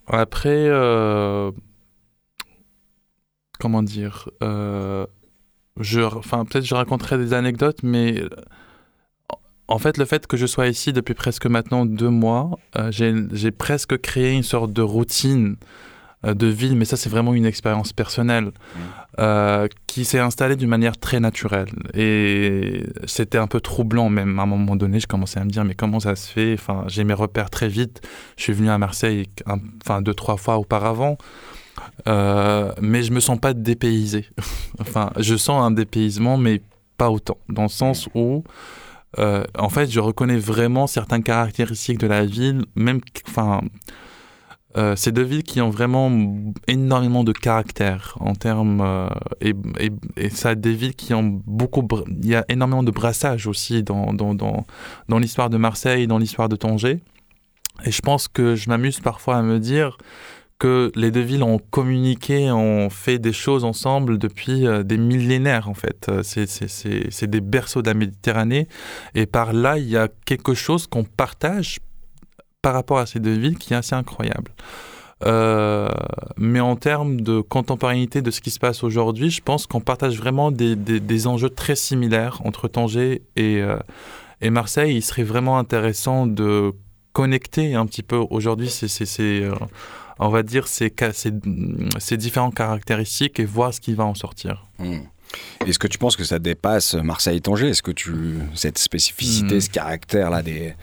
après, 0.07 0.69
comment 3.59 3.83
dire 3.83 4.29
je, 5.81 5.99
peut-être 5.99 6.63
je 6.65 6.75
raconterai 6.75 7.17
des 7.17 7.33
anecdotes, 7.33 7.83
mais 7.83 8.21
en 9.67 9.77
fait, 9.77 9.97
le 9.97 10.05
fait 10.05 10.25
que 10.25 10.37
je 10.37 10.45
sois 10.45 10.67
ici 10.67 10.93
depuis 10.93 11.15
presque 11.15 11.47
maintenant 11.47 11.85
deux 11.85 12.09
mois, 12.09 12.57
j'ai 12.89 13.51
presque 13.51 13.97
créé 13.97 14.33
une 14.33 14.43
sorte 14.43 14.71
de 14.71 14.81
routine 14.81 15.57
de 16.33 16.47
ville, 16.47 16.75
mais 16.75 16.85
ça 16.85 16.97
c'est 16.97 17.09
vraiment 17.09 17.33
une 17.33 17.45
expérience 17.45 17.93
personnelle 17.93 18.51
euh, 19.19 19.67
qui 19.87 20.05
s'est 20.05 20.19
installée 20.19 20.55
d'une 20.55 20.69
manière 20.69 20.97
très 20.97 21.19
naturelle. 21.19 21.69
Et 21.93 22.83
c'était 23.05 23.37
un 23.37 23.47
peu 23.47 23.61
troublant 23.61 24.09
même 24.09 24.39
à 24.39 24.43
un 24.43 24.45
moment 24.45 24.75
donné, 24.75 24.99
je 24.99 25.07
commençais 25.07 25.39
à 25.39 25.45
me 25.45 25.49
dire 25.49 25.63
mais 25.63 25.75
comment 25.75 25.99
ça 25.99 26.15
se 26.15 26.31
fait? 26.31 26.53
Enfin, 26.53 26.83
j'ai 26.87 27.03
mes 27.03 27.13
repères 27.13 27.49
très 27.49 27.67
vite. 27.67 28.01
Je 28.37 28.43
suis 28.43 28.53
venu 28.53 28.69
à 28.69 28.77
Marseille 28.77 29.27
enfin 29.47 30.01
deux 30.01 30.13
trois 30.13 30.37
fois 30.37 30.57
auparavant. 30.57 31.17
Euh, 32.07 32.71
mais 32.81 33.03
je 33.03 33.11
me 33.11 33.19
sens 33.19 33.39
pas 33.39 33.53
dépaysé. 33.53 34.25
enfin, 34.79 35.11
je 35.17 35.35
sens 35.35 35.63
un 35.63 35.71
dépaysement, 35.71 36.37
mais 36.37 36.61
pas 36.97 37.09
autant, 37.09 37.37
dans 37.49 37.63
le 37.63 37.69
sens 37.69 38.07
où, 38.15 38.43
en 39.17 39.69
fait, 39.69 39.89
je 39.91 39.99
reconnais 39.99 40.37
vraiment 40.37 40.87
certaines 40.87 41.23
caractéristiques 41.23 41.99
de 41.99 42.07
la 42.07 42.25
ville, 42.25 42.63
même, 42.75 43.01
enfin, 43.27 43.61
euh, 44.77 44.95
c'est 44.95 45.11
deux 45.11 45.23
villes 45.23 45.43
qui 45.43 45.61
ont 45.61 45.69
vraiment 45.69 46.11
énormément 46.67 47.23
de 47.23 47.31
caractère 47.31 48.15
en 48.19 48.35
termes 48.35 48.81
euh, 48.81 49.07
et, 49.39 49.53
et, 49.79 49.91
et, 50.17 50.29
ça 50.29 50.55
des 50.55 50.73
villes 50.73 50.95
qui 50.95 51.13
ont 51.13 51.41
beaucoup 51.45 51.87
il 52.21 52.27
y 52.27 52.35
a 52.35 52.43
énormément 52.49 52.83
de 52.83 52.91
brassage 52.91 53.47
aussi 53.47 53.83
dans 53.83 54.13
dans, 54.13 54.33
dans, 54.33 54.65
dans 55.07 55.19
l'histoire 55.19 55.49
de 55.49 55.57
Marseille 55.57 56.07
dans 56.07 56.17
l'histoire 56.17 56.49
de 56.49 56.55
Tanger 56.55 56.99
et 57.85 57.91
je 57.91 58.01
pense 58.01 58.27
que 58.27 58.55
je 58.55 58.69
m'amuse 58.69 58.99
parfois 58.99 59.37
à 59.37 59.41
me 59.41 59.59
dire 59.59 59.97
que 60.57 60.91
les 60.95 61.11
deux 61.11 61.21
villes 61.21 61.43
ont 61.43 61.59
communiqué, 61.59 62.49
ont 62.49 62.89
fait 62.89 63.19
des 63.19 63.33
choses 63.33 63.65
ensemble 63.65 64.17
depuis 64.17 64.65
euh, 64.65 64.83
des 64.83 64.97
millénaires 64.97 65.67
en 65.67 65.73
fait. 65.73 66.09
C'est 66.23 67.29
des 67.29 67.41
berceaux 67.41 67.81
de 67.81 67.87
la 67.87 67.93
Méditerranée 67.93 68.67
et 69.15 69.25
par 69.25 69.51
là 69.51 69.77
il 69.77 69.89
y 69.89 69.97
a 69.97 70.07
quelque 70.25 70.53
chose 70.53 70.87
qu'on 70.87 71.03
partage 71.03 71.79
par 72.65 72.73
rapport 72.73 72.97
à 72.97 73.05
ces 73.05 73.19
deux 73.19 73.37
villes 73.37 73.59
qui 73.59 73.73
est 73.73 73.77
assez 73.77 73.93
incroyable. 73.93 74.51
Euh, 75.23 75.87
mais 76.35 76.59
en 76.59 76.75
termes 76.75 77.21
de 77.21 77.39
contemporanéité 77.39 78.23
de 78.23 78.31
ce 78.31 78.41
qui 78.41 78.49
se 78.49 78.57
passe 78.57 78.83
aujourd'hui, 78.83 79.29
je 79.29 79.39
pense 79.39 79.67
qu'on 79.67 79.81
partage 79.81 80.17
vraiment 80.17 80.49
des, 80.49 80.75
des, 80.75 81.27
enjeux 81.27 81.51
très 81.51 81.75
similaires 81.75 82.41
entre 82.43 82.67
Tanger 82.67 83.21
et, 83.35 83.61
euh, 83.61 83.77
et 84.41 84.49
Marseille. 84.49 84.95
Il 84.95 85.03
serait 85.03 85.21
vraiment 85.21 85.59
intéressant 85.59 86.25
de 86.25 86.73
connecter 87.13 87.75
un 87.75 87.85
petit 87.85 88.01
peu 88.01 88.17
aujourd'hui 88.17 88.71
ces, 88.71 89.43
euh, 89.43 89.53
on 90.17 90.29
va 90.29 90.41
dire 90.41 90.67
ces, 90.67 90.91
ces, 91.13 91.31
ces, 91.99 92.17
différentes 92.17 92.55
caractéristiques 92.55 93.39
et 93.39 93.45
voir 93.45 93.75
ce 93.75 93.79
qui 93.79 93.93
va 93.93 94.05
en 94.05 94.15
sortir. 94.15 94.65
Mmh. 94.79 95.01
Est-ce 95.67 95.77
que 95.77 95.87
tu 95.87 95.99
penses 95.99 96.15
que 96.15 96.23
ça 96.23 96.39
dépasse 96.39 96.95
Marseille 96.95 97.37
et 97.37 97.41
Tanger 97.41 97.69
Est-ce 97.69 97.83
que 97.83 97.91
tu 97.91 98.39
cette 98.55 98.79
spécificité, 98.79 99.57
mmh. 99.57 99.61
ce 99.61 99.69
caractère-là 99.69 100.41
des 100.41 100.73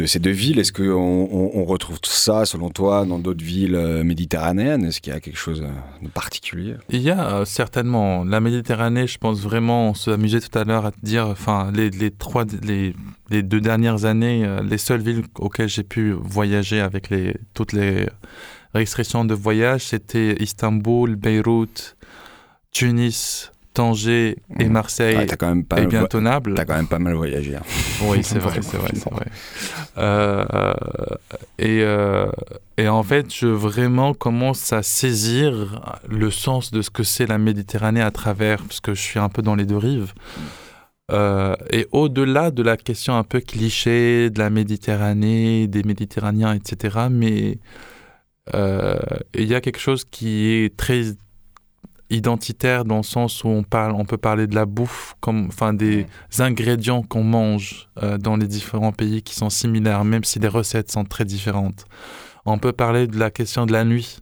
de 0.00 0.06
ces 0.06 0.18
deux 0.18 0.30
villes. 0.30 0.58
Est-ce 0.58 0.72
qu'on 0.72 1.28
on, 1.30 1.64
retrouve 1.64 1.98
ça, 2.02 2.46
selon 2.46 2.70
toi, 2.70 3.04
dans 3.04 3.18
d'autres 3.18 3.44
villes 3.44 3.74
euh, 3.74 4.02
méditerranéennes? 4.02 4.84
Est-ce 4.84 5.00
qu'il 5.00 5.12
y 5.12 5.16
a 5.16 5.20
quelque 5.20 5.36
chose 5.38 5.62
euh, 5.62 6.04
de 6.04 6.08
particulier? 6.08 6.74
Il 6.88 7.02
y 7.02 7.10
a 7.10 7.34
euh, 7.34 7.44
certainement. 7.44 8.24
La 8.24 8.40
Méditerranée, 8.40 9.06
je 9.06 9.18
pense 9.18 9.40
vraiment, 9.40 9.90
on 9.90 9.94
s'amusait 9.94 10.40
tout 10.40 10.58
à 10.58 10.64
l'heure 10.64 10.86
à 10.86 10.92
te 10.92 11.00
dire, 11.02 11.26
enfin, 11.26 11.70
les, 11.74 12.10
trois, 12.10 12.44
les, 12.62 12.94
deux 13.42 13.60
dernières 13.60 14.06
années, 14.06 14.46
les 14.64 14.78
seules 14.78 15.02
villes 15.02 15.24
auxquelles 15.38 15.68
j'ai 15.68 15.84
pu 15.84 16.12
voyager 16.12 16.80
avec 16.80 17.10
les, 17.10 17.34
toutes 17.54 17.72
les 17.72 18.06
restrictions 18.74 19.24
de 19.24 19.34
voyage, 19.34 19.84
c'était 19.86 20.36
Istanbul, 20.40 21.16
Beyrouth, 21.16 21.96
Tunis, 22.72 23.52
Tanger 23.72 24.36
et 24.58 24.64
mmh. 24.64 24.72
Marseille 24.72 25.26
ah, 25.30 25.36
quand 25.36 25.48
même 25.48 25.64
pas 25.64 25.80
est 25.80 25.86
bien 25.86 26.04
tenable. 26.06 26.54
T'as 26.54 26.64
quand 26.64 26.76
même 26.76 26.88
pas 26.88 26.98
mal 26.98 27.14
voyagé. 27.14 27.54
Hein. 27.54 27.62
Oui, 28.02 28.22
c'est 28.22 28.38
vrai, 28.38 28.60
c'est 28.62 28.76
vrai, 28.76 28.90
c'est 28.94 29.10
vrai. 29.10 29.26
Euh, 29.98 30.74
et, 31.58 31.82
euh, 31.82 32.26
et 32.76 32.88
en 32.88 33.02
fait, 33.02 33.32
je 33.32 33.46
vraiment 33.46 34.12
commence 34.12 34.72
à 34.72 34.82
saisir 34.82 35.80
le 36.08 36.30
sens 36.30 36.72
de 36.72 36.82
ce 36.82 36.90
que 36.90 37.04
c'est 37.04 37.26
la 37.26 37.38
Méditerranée 37.38 38.02
à 38.02 38.10
travers, 38.10 38.62
parce 38.62 38.80
que 38.80 38.94
je 38.94 39.00
suis 39.00 39.20
un 39.20 39.28
peu 39.28 39.42
dans 39.42 39.54
les 39.54 39.66
deux 39.66 39.76
rives. 39.76 40.14
Euh, 41.12 41.54
et 41.70 41.86
au-delà 41.92 42.50
de 42.50 42.62
la 42.62 42.76
question 42.76 43.16
un 43.16 43.24
peu 43.24 43.40
cliché 43.40 44.30
de 44.30 44.38
la 44.38 44.50
Méditerranée, 44.50 45.68
des 45.68 45.84
Méditerranéens, 45.84 46.54
etc., 46.54 47.06
mais 47.10 47.58
il 48.52 49.44
y 49.44 49.54
a 49.54 49.60
quelque 49.60 49.78
chose 49.78 50.04
qui 50.04 50.46
est 50.48 50.76
très 50.76 51.02
identitaire 52.10 52.84
dans 52.84 52.98
le 52.98 53.02
sens 53.02 53.44
où 53.44 53.48
on 53.48 53.62
parle, 53.62 53.92
on 53.92 54.04
peut 54.04 54.18
parler 54.18 54.46
de 54.46 54.54
la 54.54 54.66
bouffe, 54.66 55.14
comme, 55.20 55.46
enfin 55.46 55.72
des 55.72 56.06
ingrédients 56.38 57.02
qu'on 57.02 57.22
mange 57.22 57.88
euh, 58.02 58.18
dans 58.18 58.36
les 58.36 58.46
différents 58.46 58.92
pays 58.92 59.22
qui 59.22 59.34
sont 59.34 59.50
similaires, 59.50 60.04
même 60.04 60.24
si 60.24 60.38
les 60.38 60.48
recettes 60.48 60.90
sont 60.90 61.04
très 61.04 61.24
différentes. 61.24 61.84
On 62.44 62.58
peut 62.58 62.72
parler 62.72 63.06
de 63.06 63.18
la 63.18 63.30
question 63.30 63.64
de 63.64 63.72
la 63.72 63.84
nuit 63.84 64.18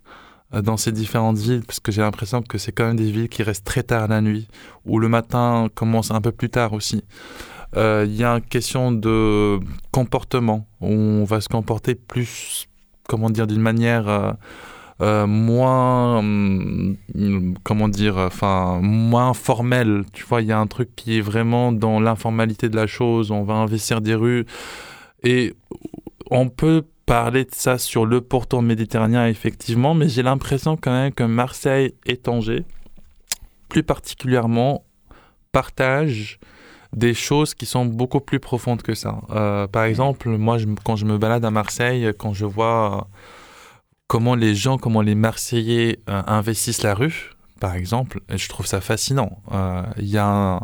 euh, 0.54 0.60
dans 0.60 0.76
ces 0.76 0.92
différentes 0.92 1.38
villes, 1.38 1.62
parce 1.66 1.80
que 1.80 1.90
j'ai 1.90 2.02
l'impression 2.02 2.42
que 2.42 2.58
c'est 2.58 2.72
quand 2.72 2.86
même 2.86 2.96
des 2.96 3.10
villes 3.10 3.28
qui 3.28 3.42
restent 3.42 3.64
très 3.64 3.82
tard 3.82 4.08
la 4.08 4.20
nuit, 4.20 4.48
ou 4.84 4.98
le 4.98 5.08
matin 5.08 5.68
commence 5.74 6.10
un 6.10 6.20
peu 6.20 6.32
plus 6.32 6.50
tard 6.50 6.74
aussi. 6.74 7.02
Euh, 7.76 8.06
il 8.06 8.16
y 8.16 8.24
a 8.24 8.32
une 8.32 8.42
question 8.42 8.92
de 8.92 9.60
comportement, 9.92 10.66
où 10.80 10.88
on 10.88 11.24
va 11.24 11.40
se 11.40 11.48
comporter 11.48 11.94
plus, 11.94 12.68
comment 13.08 13.30
dire, 13.30 13.46
d'une 13.46 13.62
manière 13.62 14.36
euh, 15.00 15.26
moins, 15.26 16.18
hum, 16.18 16.96
comment 17.62 17.88
dire, 17.88 18.16
enfin, 18.16 18.80
moins 18.82 19.32
formel. 19.32 20.04
Tu 20.12 20.24
vois, 20.24 20.42
il 20.42 20.48
y 20.48 20.52
a 20.52 20.58
un 20.58 20.66
truc 20.66 20.94
qui 20.96 21.18
est 21.18 21.20
vraiment 21.20 21.72
dans 21.72 22.00
l'informalité 22.00 22.68
de 22.68 22.76
la 22.76 22.86
chose. 22.86 23.30
On 23.30 23.44
va 23.44 23.54
investir 23.54 24.00
des 24.00 24.14
rues. 24.14 24.44
Et 25.22 25.54
on 26.30 26.48
peut 26.48 26.84
parler 27.06 27.44
de 27.44 27.54
ça 27.54 27.78
sur 27.78 28.06
le 28.06 28.20
pourtour 28.20 28.60
méditerranéen, 28.60 29.26
effectivement, 29.28 29.94
mais 29.94 30.08
j'ai 30.08 30.22
l'impression 30.22 30.76
quand 30.76 30.92
même 30.92 31.12
que 31.12 31.24
Marseille 31.24 31.94
et 32.04 32.16
Tanger, 32.16 32.64
plus 33.68 33.82
particulièrement, 33.82 34.84
partagent 35.52 36.38
des 36.94 37.14
choses 37.14 37.54
qui 37.54 37.66
sont 37.66 37.86
beaucoup 37.86 38.20
plus 38.20 38.40
profondes 38.40 38.82
que 38.82 38.94
ça. 38.94 39.20
Euh, 39.30 39.66
par 39.66 39.84
exemple, 39.84 40.28
moi, 40.28 40.58
je, 40.58 40.66
quand 40.84 40.96
je 40.96 41.04
me 41.04 41.18
balade 41.18 41.44
à 41.44 41.50
Marseille, 41.50 42.12
quand 42.18 42.32
je 42.32 42.44
vois 42.44 43.08
comment 44.08 44.34
les 44.34 44.54
gens, 44.54 44.78
comment 44.78 45.02
les 45.02 45.14
Marseillais 45.14 46.00
euh, 46.08 46.22
investissent 46.26 46.82
la 46.82 46.94
rue, 46.94 47.30
par 47.60 47.74
exemple, 47.74 48.20
je 48.34 48.48
trouve 48.48 48.66
ça 48.66 48.80
fascinant. 48.80 49.42
Euh, 49.52 49.82
il 49.98 50.08
y, 50.08 50.18
a 50.18 50.60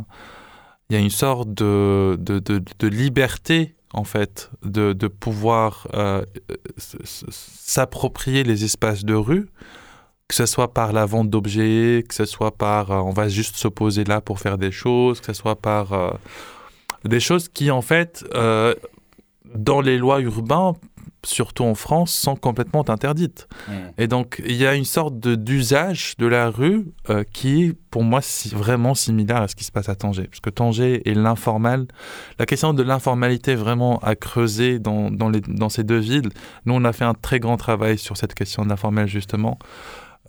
une 0.90 1.10
sorte 1.10 1.52
de, 1.54 2.18
liberté, 2.82 3.76
en 3.92 4.04
fait, 4.04 4.50
de, 4.64 4.92
de 4.92 5.06
pouvoir 5.06 5.86
euh, 5.94 6.24
s'approprier 6.78 8.44
les 8.44 8.64
espaces 8.64 9.04
de 9.04 9.14
rue, 9.14 9.48
que 10.28 10.34
ce 10.34 10.46
soit 10.46 10.72
par 10.72 10.92
la 10.92 11.04
vente 11.04 11.28
d'objets, 11.28 12.02
que 12.08 12.14
ce 12.14 12.24
soit 12.24 12.56
par 12.56 12.90
on 12.90 13.10
va 13.10 13.28
juste 13.28 13.56
se 13.56 13.68
poser 13.68 14.04
là 14.04 14.20
pour 14.20 14.40
faire 14.40 14.56
des 14.56 14.72
choses, 14.72 15.20
que 15.20 15.26
ce 15.26 15.34
soit 15.34 15.56
par 15.56 16.18
des 17.04 17.20
choses 17.20 17.48
qui, 17.48 17.70
en 17.70 17.82
fait, 17.82 18.24
dans 19.54 19.80
les 19.80 19.98
lois 19.98 20.20
urbaines, 20.20 20.74
surtout 21.24 21.64
en 21.64 21.74
France, 21.74 22.12
sont 22.12 22.36
complètement 22.36 22.88
interdites. 22.88 23.48
Mm. 23.68 23.72
Et 23.98 24.06
donc, 24.06 24.42
il 24.46 24.56
y 24.56 24.66
a 24.66 24.74
une 24.74 24.84
sorte 24.84 25.18
d'usage 25.18 26.14
de, 26.18 26.26
la 26.26 26.50
rue 26.50 26.86
euh, 27.10 27.24
qui 27.32 27.64
est, 27.64 27.72
pour 27.90 28.02
moi, 28.02 28.20
vraiment 28.52 28.94
similaire 28.94 29.42
à 29.42 29.48
ce 29.48 29.54
qui 29.54 29.64
se 29.64 29.72
passe 29.72 29.88
à 29.88 29.94
Tanger. 29.94 30.24
Parce 30.24 30.40
que 30.40 30.50
Tanger 30.50 31.08
est 31.08 31.14
l'informal. 31.14 31.86
La 32.38 32.46
question 32.46 32.72
de 32.72 32.82
l'informalité 32.82 33.54
vraiment 33.54 33.98
à 33.98 34.14
creuser 34.14 34.78
dans, 34.78 35.10
dans, 35.10 35.28
les, 35.28 35.40
dans, 35.40 35.68
ces 35.68 35.84
deux 35.84 35.98
villes. 35.98 36.28
Nous, 36.66 36.74
on 36.74 36.84
a 36.84 36.92
fait 36.92 37.04
un 37.04 37.14
très 37.14 37.40
grand 37.40 37.56
travail 37.56 37.98
sur 37.98 38.16
cette 38.16 38.34
question 38.34 38.64
de 38.64 38.68
l'informel, 38.68 39.06
justement. 39.06 39.58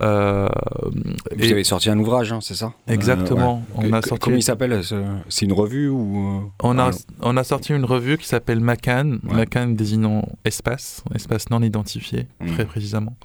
Euh, 0.02 0.48
Vous 1.38 1.52
avez 1.52 1.64
sorti 1.64 1.90
un 1.90 1.98
ouvrage, 2.00 2.32
hein, 2.32 2.40
c'est 2.42 2.56
ça? 2.56 2.74
Exactement. 2.88 3.64
On 3.76 3.94
a 3.94 4.02
sorti... 4.02 4.24
Comment 4.24 4.38
il 4.38 4.44
s'appelle 4.44 4.82
C'est 5.30 5.46
une 5.46 5.54
revue 5.54 5.90
ou 5.90 6.52
on 6.62 6.80
a, 6.80 6.92
on 7.22 7.38
a 7.38 7.44
sorti 7.44 7.74
une 7.74 7.86
revue 7.86 8.18
qui 8.18 8.28
s'appelle 8.28 8.60
Macan, 8.60 9.18
Macan 9.24 9.68
désignant 9.68 10.28
espace, 10.44 11.04
espace 11.14 11.50
non 11.50 11.62
identifié, 11.62 12.28
hmm. 12.42 12.48
très 12.54 12.66
précisément. 12.66 13.16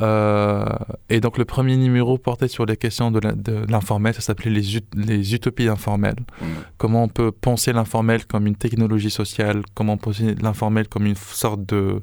Euh, 0.00 0.64
et 1.10 1.20
donc 1.20 1.36
le 1.36 1.44
premier 1.44 1.76
numéro 1.76 2.16
portait 2.16 2.48
sur 2.48 2.64
les 2.64 2.76
questions 2.76 3.10
de 3.10 3.20
l'informel, 3.68 4.14
ça 4.14 4.20
s'appelait 4.20 4.50
les, 4.50 4.80
les, 4.94 5.34
utopies 5.34 5.68
informelles. 5.68 6.20
Hmm. 6.40 6.46
Comment 6.78 7.04
on 7.04 7.08
peut 7.08 7.32
penser 7.32 7.72
l'informel 7.72 8.24
comme 8.26 8.46
une 8.46 8.56
technologie 8.56 9.10
sociale, 9.10 9.62
comment 9.74 9.96
penser 9.96 10.36
l'informel 10.40 10.88
comme 10.88 11.06
une 11.06 11.16
sorte 11.16 11.66
de 11.66 12.02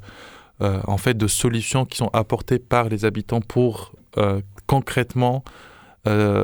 euh, 0.61 0.79
en 0.87 0.97
fait, 0.97 1.15
de 1.15 1.27
solutions 1.27 1.85
qui 1.85 1.97
sont 1.97 2.09
apportées 2.13 2.59
par 2.59 2.89
les 2.89 3.05
habitants 3.05 3.41
pour 3.41 3.93
euh, 4.17 4.41
concrètement 4.65 5.43
euh, 6.07 6.43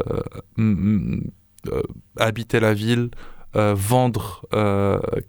habiter 2.18 2.60
la 2.60 2.74
ville, 2.74 3.10
vendre, 3.56 4.46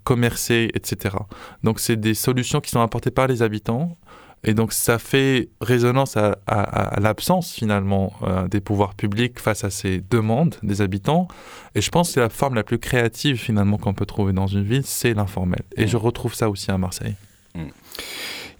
commercer, 0.03 0.71
etc. 0.73 1.15
Donc, 1.63 1.79
c'est 1.79 1.95
des 1.95 2.15
solutions 2.15 2.59
qui 2.59 2.71
sont 2.71 2.81
apportées 2.81 3.11
par 3.11 3.27
les 3.27 3.43
habitants. 3.43 3.97
Et 4.43 4.53
donc, 4.53 4.73
ça 4.73 4.99
fait 4.99 5.49
résonance 5.61 6.17
à, 6.17 6.99
l'absence, 6.99 7.53
finalement, 7.53 8.13
des 8.49 8.61
pouvoirs 8.61 8.95
publics 8.95 9.39
face 9.39 9.63
à 9.63 9.69
ces 9.69 10.01
demandes 10.09 10.55
des 10.63 10.81
habitants. 10.81 11.27
Et 11.75 11.81
je 11.81 11.89
pense 11.91 12.13
que 12.13 12.19
la 12.19 12.29
forme 12.29 12.55
la 12.55 12.63
plus 12.63 12.79
créative, 12.79 13.37
finalement, 13.37 13.77
qu'on 13.77 13.93
peut 13.93 14.07
trouver 14.07 14.33
dans 14.33 14.47
une 14.47 14.63
ville, 14.63 14.85
c'est 14.85 15.13
l'informel. 15.13 15.61
Et 15.77 15.87
je 15.87 15.95
retrouve 15.95 16.33
ça 16.33 16.49
aussi 16.49 16.71
à 16.71 16.77
Marseille. 16.79 17.15
Mmh. 17.53 17.67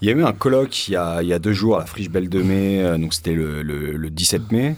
Il 0.02 0.08
y 0.08 0.10
a 0.10 0.14
eu 0.14 0.22
un 0.22 0.32
colloque 0.32 0.88
il 0.88 0.92
y 0.92 0.96
a, 0.96 1.38
deux 1.38 1.52
jours 1.52 1.76
à 1.76 1.80
la 1.80 1.86
Friche 1.86 2.10
Belle 2.10 2.28
de 2.28 2.42
Mai, 2.42 2.82
euh, 2.82 2.98
donc 2.98 3.14
c'était 3.14 3.32
le, 3.32 3.62
le, 3.62 4.10
17 4.10 4.52
mai. 4.52 4.76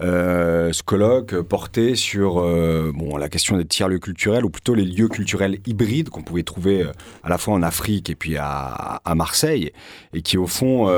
Euh, 0.00 0.72
ce 0.72 0.82
colloque 0.82 1.38
portait 1.42 1.96
sur 1.96 2.40
euh, 2.40 2.92
bon, 2.94 3.16
la 3.16 3.28
question 3.28 3.58
des 3.58 3.66
tiers-lieux 3.66 3.98
culturels, 3.98 4.44
ou 4.44 4.50
plutôt 4.50 4.74
les 4.74 4.84
lieux 4.84 5.08
culturels 5.08 5.58
hybrides 5.66 6.08
qu'on 6.08 6.22
pouvait 6.22 6.44
trouver 6.44 6.86
à 7.22 7.28
la 7.28 7.36
fois 7.36 7.54
en 7.54 7.62
Afrique 7.62 8.08
et 8.08 8.14
puis 8.14 8.36
à, 8.38 9.00
Marseille, 9.14 9.72
et 10.14 10.22
qui 10.22 10.38
au 10.38 10.46
fond 10.46 10.88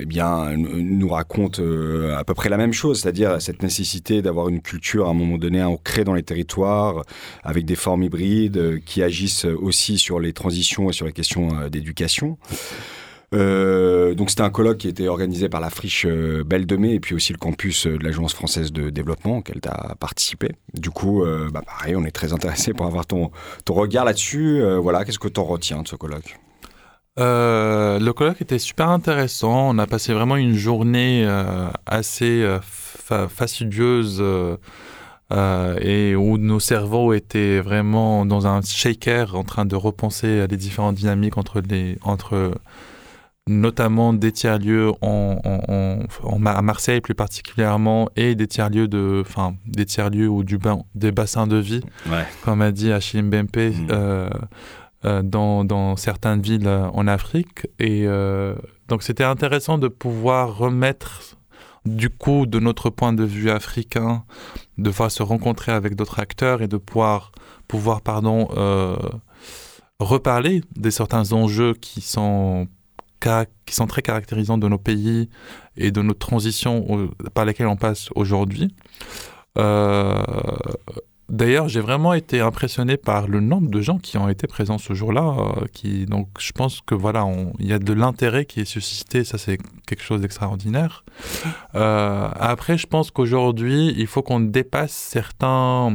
eh 0.00 0.06
bien, 0.06 0.56
nous 0.56 1.08
raconte 1.08 1.60
euh, 1.60 2.16
à 2.16 2.24
peu 2.24 2.34
près 2.34 2.48
la 2.48 2.56
même 2.56 2.72
chose, 2.72 3.00
c'est-à-dire 3.00 3.40
cette 3.40 3.62
nécessité 3.62 4.22
d'avoir 4.22 4.48
une 4.48 4.60
culture 4.60 5.06
à 5.06 5.10
un 5.10 5.14
moment 5.14 5.38
donné 5.38 5.62
ancrée 5.62 6.04
dans 6.04 6.14
les 6.14 6.22
territoires, 6.22 7.04
avec 7.42 7.64
des 7.64 7.76
formes 7.76 8.02
hybrides 8.02 8.56
euh, 8.56 8.78
qui 8.84 9.02
agissent 9.02 9.44
aussi 9.44 9.98
sur 9.98 10.20
les 10.20 10.32
transitions 10.32 10.90
et 10.90 10.92
sur 10.92 11.06
les 11.06 11.12
questions 11.12 11.68
d'éducation. 11.68 12.38
donc 13.32 14.30
c'était 14.30 14.42
un 14.42 14.50
colloque 14.50 14.78
qui 14.78 14.88
était 14.88 15.08
organisé 15.08 15.48
par 15.48 15.60
la 15.60 15.70
friche 15.70 16.06
Belle 16.06 16.66
de 16.66 16.76
Mai 16.76 16.94
et 16.94 17.00
puis 17.00 17.14
aussi 17.14 17.32
le 17.32 17.38
campus 17.38 17.86
de 17.86 18.02
l'Agence 18.02 18.34
française 18.34 18.72
de 18.72 18.90
développement 18.90 19.38
auquel 19.38 19.60
tu 19.60 19.68
as 19.68 19.96
participé. 20.00 20.52
Du 20.74 20.90
coup, 20.90 21.24
bah 21.52 21.62
pareil, 21.62 21.94
on 21.96 22.04
est 22.04 22.10
très 22.10 22.32
intéressé 22.32 22.72
pour 22.72 22.86
avoir 22.86 23.06
ton, 23.06 23.30
ton 23.64 23.74
regard 23.74 24.04
là-dessus. 24.04 24.62
voilà, 24.80 25.04
qu'est-ce 25.04 25.18
que 25.18 25.28
tu 25.28 25.40
en 25.40 25.44
retiens 25.44 25.82
de 25.82 25.88
ce 25.88 25.96
colloque? 25.96 26.38
Euh, 27.18 27.98
le 27.98 28.12
colloque 28.12 28.40
était 28.40 28.58
super 28.58 28.88
intéressant. 28.90 29.70
On 29.70 29.78
a 29.78 29.86
passé 29.86 30.12
vraiment 30.12 30.36
une 30.36 30.54
journée 30.54 31.24
euh, 31.26 31.68
assez 31.86 32.42
euh, 32.42 32.60
fastidieuse 33.28 34.22
et 35.30 36.16
où 36.16 36.38
nos 36.38 36.60
cerveaux 36.60 37.12
étaient 37.12 37.60
vraiment 37.60 38.24
dans 38.24 38.46
un 38.46 38.62
shaker 38.62 39.34
en 39.34 39.44
train 39.44 39.66
de 39.66 39.76
repenser 39.76 40.46
les 40.46 40.56
différentes 40.56 40.94
dynamiques 40.96 41.36
entre 41.36 41.60
les 41.60 41.98
entre 42.02 42.52
notamment 43.48 44.12
des 44.12 44.30
tiers-lieux 44.30 44.92
en, 45.00 46.00
à 46.44 46.62
Marseille 46.62 47.00
plus 47.00 47.14
particulièrement 47.14 48.08
et 48.14 48.34
des 48.34 48.46
tiers-lieux 48.46 48.88
de 48.88 49.22
enfin 49.26 49.54
des 49.66 49.86
tiers-lieux 49.86 50.28
ou 50.28 50.44
du 50.44 50.58
des 50.94 51.12
bassins 51.12 51.46
de 51.46 51.56
vie 51.56 51.82
comme 52.44 52.62
a 52.62 52.70
dit 52.70 52.92
Achille 52.92 53.22
Mbempe 53.22 53.56
mmh. 53.56 53.88
Euh, 53.90 54.28
dans, 55.04 55.64
dans, 55.64 55.96
certaines 55.96 56.40
villes 56.40 56.66
euh, 56.66 56.88
en 56.90 57.06
Afrique. 57.06 57.66
Et 57.78 58.06
euh, 58.06 58.54
donc 58.88 59.02
c'était 59.02 59.24
intéressant 59.24 59.78
de 59.78 59.88
pouvoir 59.88 60.56
remettre 60.56 61.36
du 61.84 62.10
coup 62.10 62.46
de 62.46 62.58
notre 62.58 62.90
point 62.90 63.12
de 63.12 63.24
vue 63.24 63.50
africain, 63.50 64.24
de 64.76 64.90
pouvoir 64.90 65.10
se 65.10 65.22
rencontrer 65.22 65.72
avec 65.72 65.94
d'autres 65.94 66.20
acteurs 66.20 66.62
et 66.62 66.68
de 66.68 66.76
pouvoir, 66.76 67.32
pouvoir 67.66 68.02
pardon, 68.02 68.48
reparler 69.98 70.62
des 70.76 70.90
certains 70.90 71.32
enjeux 71.32 71.74
qui 71.74 72.00
sont 72.00 72.68
qui 73.66 73.74
sont 73.74 73.86
très 73.86 74.02
caractérisants 74.02 74.58
de 74.58 74.68
nos 74.68 74.78
pays 74.78 75.28
et 75.76 75.90
de 75.90 76.02
nos 76.02 76.14
transitions 76.14 77.10
par 77.34 77.44
lesquelles 77.44 77.66
on 77.66 77.76
passe 77.76 78.10
aujourd'hui. 78.14 78.74
Euh, 79.58 80.22
D'ailleurs, 81.28 81.68
j'ai 81.68 81.80
vraiment 81.80 82.14
été 82.14 82.40
impressionné 82.40 82.96
par 82.96 83.28
le 83.28 83.40
nombre 83.40 83.70
de 83.70 83.82
gens 83.82 83.98
qui 83.98 84.16
ont 84.16 84.28
été 84.28 84.46
présents 84.46 84.78
ce 84.78 84.94
jour-là. 84.94 85.36
Euh, 85.38 85.66
qui, 85.72 86.06
donc, 86.06 86.28
je 86.38 86.52
pense 86.52 86.80
que 86.80 86.94
voilà, 86.94 87.26
il 87.58 87.66
y 87.66 87.72
a 87.74 87.78
de 87.78 87.92
l'intérêt 87.92 88.46
qui 88.46 88.60
est 88.60 88.64
suscité. 88.64 89.24
Ça, 89.24 89.36
c'est 89.36 89.58
quelque 89.86 90.02
chose 90.02 90.22
d'extraordinaire. 90.22 91.04
Euh, 91.74 92.28
après, 92.34 92.78
je 92.78 92.86
pense 92.86 93.10
qu'aujourd'hui, 93.10 93.94
il 93.98 94.06
faut 94.06 94.22
qu'on 94.22 94.40
dépasse 94.40 94.92
certains 94.92 95.92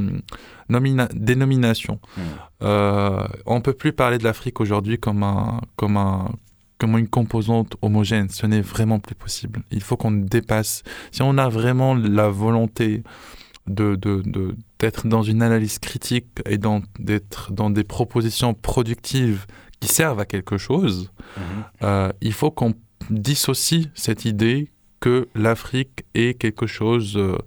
dénominations. 0.69 1.99
Mmh. 2.15 2.21
Euh, 2.61 3.27
on 3.45 3.61
peut 3.61 3.73
plus 3.73 3.93
parler 3.93 4.19
de 4.19 4.23
l'Afrique 4.23 4.61
aujourd'hui 4.61 4.99
comme 4.99 5.23
un, 5.23 5.61
comme 5.75 5.97
un, 5.97 6.29
comme 6.77 6.97
une 6.97 7.07
composante 7.07 7.75
homogène. 7.81 8.29
Ce 8.29 8.45
n'est 8.45 8.61
vraiment 8.61 8.99
plus 8.99 9.15
possible. 9.15 9.61
Il 9.71 9.81
faut 9.81 9.97
qu'on 9.97 10.11
dépasse. 10.11 10.83
Si 11.11 11.21
on 11.23 11.37
a 11.37 11.49
vraiment 11.49 11.95
la 11.95 12.29
volonté 12.29 13.03
de, 13.67 13.95
de, 13.95 14.55
d'être 14.79 15.07
dans 15.07 15.23
une 15.23 15.41
analyse 15.41 15.79
critique 15.79 16.27
et 16.45 16.57
d'être 16.99 17.51
dans 17.51 17.69
des 17.69 17.83
propositions 17.83 18.53
productives 18.53 19.45
qui 19.79 19.87
servent 19.87 20.19
à 20.19 20.25
quelque 20.25 20.57
chose, 20.57 21.11
mhm. 21.37 21.43
euh, 21.83 22.11
il 22.21 22.33
faut 22.33 22.51
qu'on 22.51 22.73
dissocie 23.09 23.89
cette 23.95 24.25
idée 24.25 24.69
que 24.99 25.27
l'Afrique 25.35 26.05
est 26.13 26.39
quelque 26.39 26.65
chose 26.65 27.17
euh, 27.17 27.37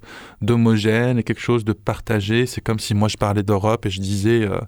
d'homogène 0.42 1.18
et 1.18 1.22
quelque 1.22 1.40
chose 1.40 1.64
de 1.64 1.72
partagé. 1.72 2.44
C'est 2.44 2.60
comme 2.60 2.78
si 2.78 2.92
moi 2.92 3.08
je 3.08 3.16
parlais 3.16 3.42
d'Europe 3.42 3.86
et 3.86 3.90
je 3.90 4.00
disais 4.00 4.42
euh, 4.42 4.58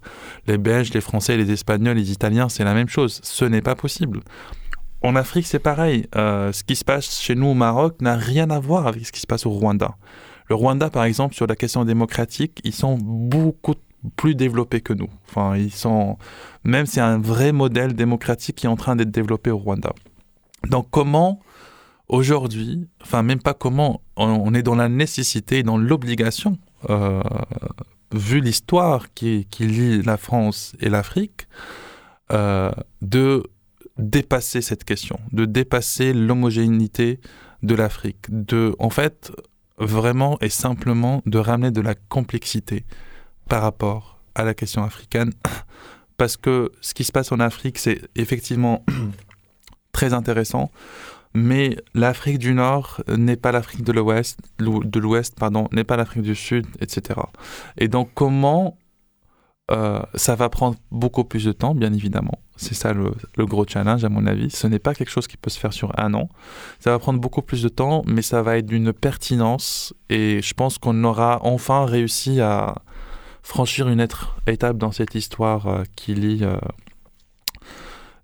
les 0.47 0.57
Belges, 0.57 0.95
les 0.95 1.03
Français, 1.03 1.37
les 1.37 1.51
Espagnols, 1.51 1.99
les 1.99 2.11
Italiens, 2.11 2.49
c'est 2.49 2.65
la 2.65 2.73
même 2.73 2.89
chose. 2.89 3.21
Ce 3.23 3.45
n'est 3.45 3.61
pas 3.61 3.75
possible. 3.75 4.21
En 5.03 5.15
Afrique, 5.17 5.47
c'est 5.47 5.59
pareil. 5.59 6.07
ce 6.15 6.65
qui 6.65 6.75
se 6.75 6.85
passe 6.85 7.21
chez 7.21 7.35
nous 7.35 7.47
au 7.47 7.55
Maroc 7.55 8.01
n'a 8.01 8.17
rien 8.17 8.51
à 8.51 8.59
voir 8.59 8.87
avec 8.87 9.07
ce 9.07 9.13
qui 9.13 9.21
se 9.21 9.27
passe 9.27 9.47
au 9.47 9.51
Rwanda. 9.51 9.95
Le 10.49 10.55
Rwanda, 10.55 10.91
par 10.91 11.05
exemple, 11.05 11.35
sur 11.35 11.47
la 11.47 11.57
question 11.57 11.85
démocratique, 11.85 12.61
ils 12.65 12.75
sont 12.75 12.97
beaucoup 12.99 13.75
plus 14.17 14.35
développés 14.35 14.81
que 14.81 14.93
nous. 14.93 15.09
Enfin, 15.29 15.57
ils 15.57 15.73
sont, 15.73 16.17
même 16.65 16.87
c'est 16.87 17.01
un 17.01 17.19
vrai 17.19 17.53
modèle 17.53 17.95
démocratique 17.95 18.57
qui 18.57 18.67
est 18.67 18.69
en 18.69 18.77
train 18.77 18.97
d'être 18.97 19.11
développé 19.11 19.51
au 19.51 19.59
Rwanda. 19.59 19.93
Donc, 20.69 20.89
comment 20.91 21.41
aujourd'hui, 22.09 22.89
enfin, 23.03 23.23
même 23.23 23.41
pas 23.41 23.55
comment, 23.55 24.01
on, 24.17 24.55
est 24.55 24.63
dans 24.63 24.75
la 24.75 24.89
nécessité, 24.89 25.63
dans 25.63 25.77
l'obligation, 25.77 26.59
euh, 26.89 27.21
vu 28.13 28.41
l'histoire 28.41 29.13
qui, 29.13 29.47
qui, 29.51 29.67
lie 29.67 30.03
la 30.03 30.17
France 30.17 30.75
et 30.81 30.89
l'Afrique, 30.89 31.47
euh, 32.33 32.71
de 33.03 33.43
dépasser 33.99 34.63
cette 34.63 34.85
question, 34.85 35.19
de 35.33 35.45
dépasser 35.45 36.13
l'homogénéité 36.13 37.21
de 37.63 37.75
l'Afrique, 37.75 38.27
de, 38.29 38.75
en 38.79 38.91
fait, 38.91 39.33
vraiment 39.79 40.39
et 40.41 40.49
simplement 40.49 41.23
de 41.27 41.39
ramener 41.39 41.71
de 41.71 41.81
la 41.81 41.95
complexité 41.95 42.85
par 43.49 43.63
rapport 43.63 44.19
à 44.35 44.45
la 44.45 44.55
question 44.55 44.85
africaine. 44.85 45.33
Parce 46.17 46.37
que 46.37 46.73
ce 46.81 46.95
qui 46.95 47.05
se 47.05 47.13
passe 47.13 47.31
en 47.31 47.39
Afrique, 47.39 47.79
c'est 47.79 48.01
effectivement 48.17 48.85
très 49.93 50.13
intéressant, 50.13 50.71
mais 51.35 51.77
l'Afrique 51.95 52.39
du 52.39 52.55
Nord 52.55 53.03
n'est 53.17 53.37
pas 53.37 53.53
l'Afrique 53.53 53.85
de 53.85 53.93
l'Ouest, 53.93 54.41
de 54.59 54.99
l'Ouest, 54.99 55.39
pardon, 55.39 55.69
n'est 55.73 55.85
pas 55.85 55.97
l'Afrique 55.97 56.23
du 56.23 56.35
Sud, 56.35 56.67
etc. 56.81 57.21
Et 57.77 57.87
donc 57.89 58.11
comment 58.15 58.77
euh, 59.71 60.01
ça 60.15 60.35
va 60.35 60.49
prendre 60.49 60.77
beaucoup 60.91 61.25
plus 61.25 61.45
de 61.45 61.53
temps, 61.53 61.75
bien 61.75 61.93
évidemment. 61.93 62.39
C'est 62.61 62.75
ça 62.75 62.93
le, 62.93 63.47
gros 63.47 63.65
challenge, 63.67 64.05
à 64.05 64.09
mon 64.09 64.27
avis. 64.27 64.51
Ce 64.51 64.67
n'est 64.67 64.81
pas 64.81 64.93
quelque 64.93 65.11
chose 65.11 65.29
qui 65.29 65.37
peut 65.37 65.49
se 65.49 65.59
faire 65.59 65.73
sur 65.73 65.97
un 65.99 66.13
an. 66.13 66.29
Ça 66.81 66.91
va 66.91 66.99
prendre 66.99 67.21
beaucoup 67.21 67.41
plus 67.41 67.63
de 67.63 67.69
temps, 67.69 68.03
mais 68.05 68.21
ça 68.21 68.43
va 68.43 68.59
être 68.59 68.67
d'une 68.67 68.93
pertinence. 68.93 69.95
Et 70.11 70.43
je 70.43 70.55
pense 70.55 70.77
qu'on 70.77 71.05
aura 71.05 71.39
enfin 71.45 71.87
réussi 71.87 72.41
à 72.41 72.75
franchir 73.45 73.89
une 73.89 74.03
autre 74.03 74.37
étape 74.49 74.77
dans 74.77 74.91
cette 74.91 75.15
histoire 75.15 75.69
euh, 75.69 75.85
qui 75.95 76.15
lie 76.15 76.41
euh, 76.43 76.57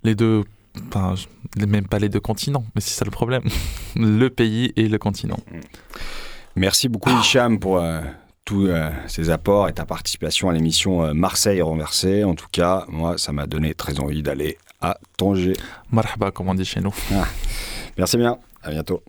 les 0.03 0.17
deux. 0.17 0.43
Enfin, 0.89 1.15
même 1.57 1.87
pas 1.87 2.01
les 2.01 2.09
deux 2.09 2.19
continents, 2.19 2.65
mais 2.75 2.81
c'est 2.81 2.99
ça 2.99 3.05
le 3.05 3.13
problème. 3.13 3.45
le 3.97 4.29
pays 4.29 4.73
et 4.75 4.89
le 4.89 4.99
continent. 4.99 5.39
Merci 6.57 6.89
beaucoup, 6.89 7.11
Hicham, 7.21 7.61
pour 7.61 7.81
tous 8.45 8.67
euh, 8.67 8.91
ces 9.07 9.31
apports 9.31 9.69
et 9.69 9.73
ta 9.73 9.87
participation 9.87 10.49
à 10.49 10.53
l'émission 10.53 11.05
euh, 11.05 11.15
Marseille 11.15 11.63
renversée. 11.63 12.25
En 12.25 12.35
tout 12.35 12.49
cas, 12.51 12.85
moi, 12.89 13.17
ça 13.19 13.33
m'a 13.33 13.47
donné 13.47 13.75
très 13.75 14.01
envie 14.01 14.23
d'aller 14.23 14.59
à 14.81 14.99
Tanger. 15.17 15.55
Marhaba, 15.91 16.31
comme 16.31 16.49
on 16.49 16.55
dit 16.55 16.65
chez 16.65 16.81
nous. 16.81 16.95
Ah. 17.13 17.25
Merci 17.97 18.17
bien. 18.17 18.39
À 18.63 18.71
bientôt. 18.71 19.03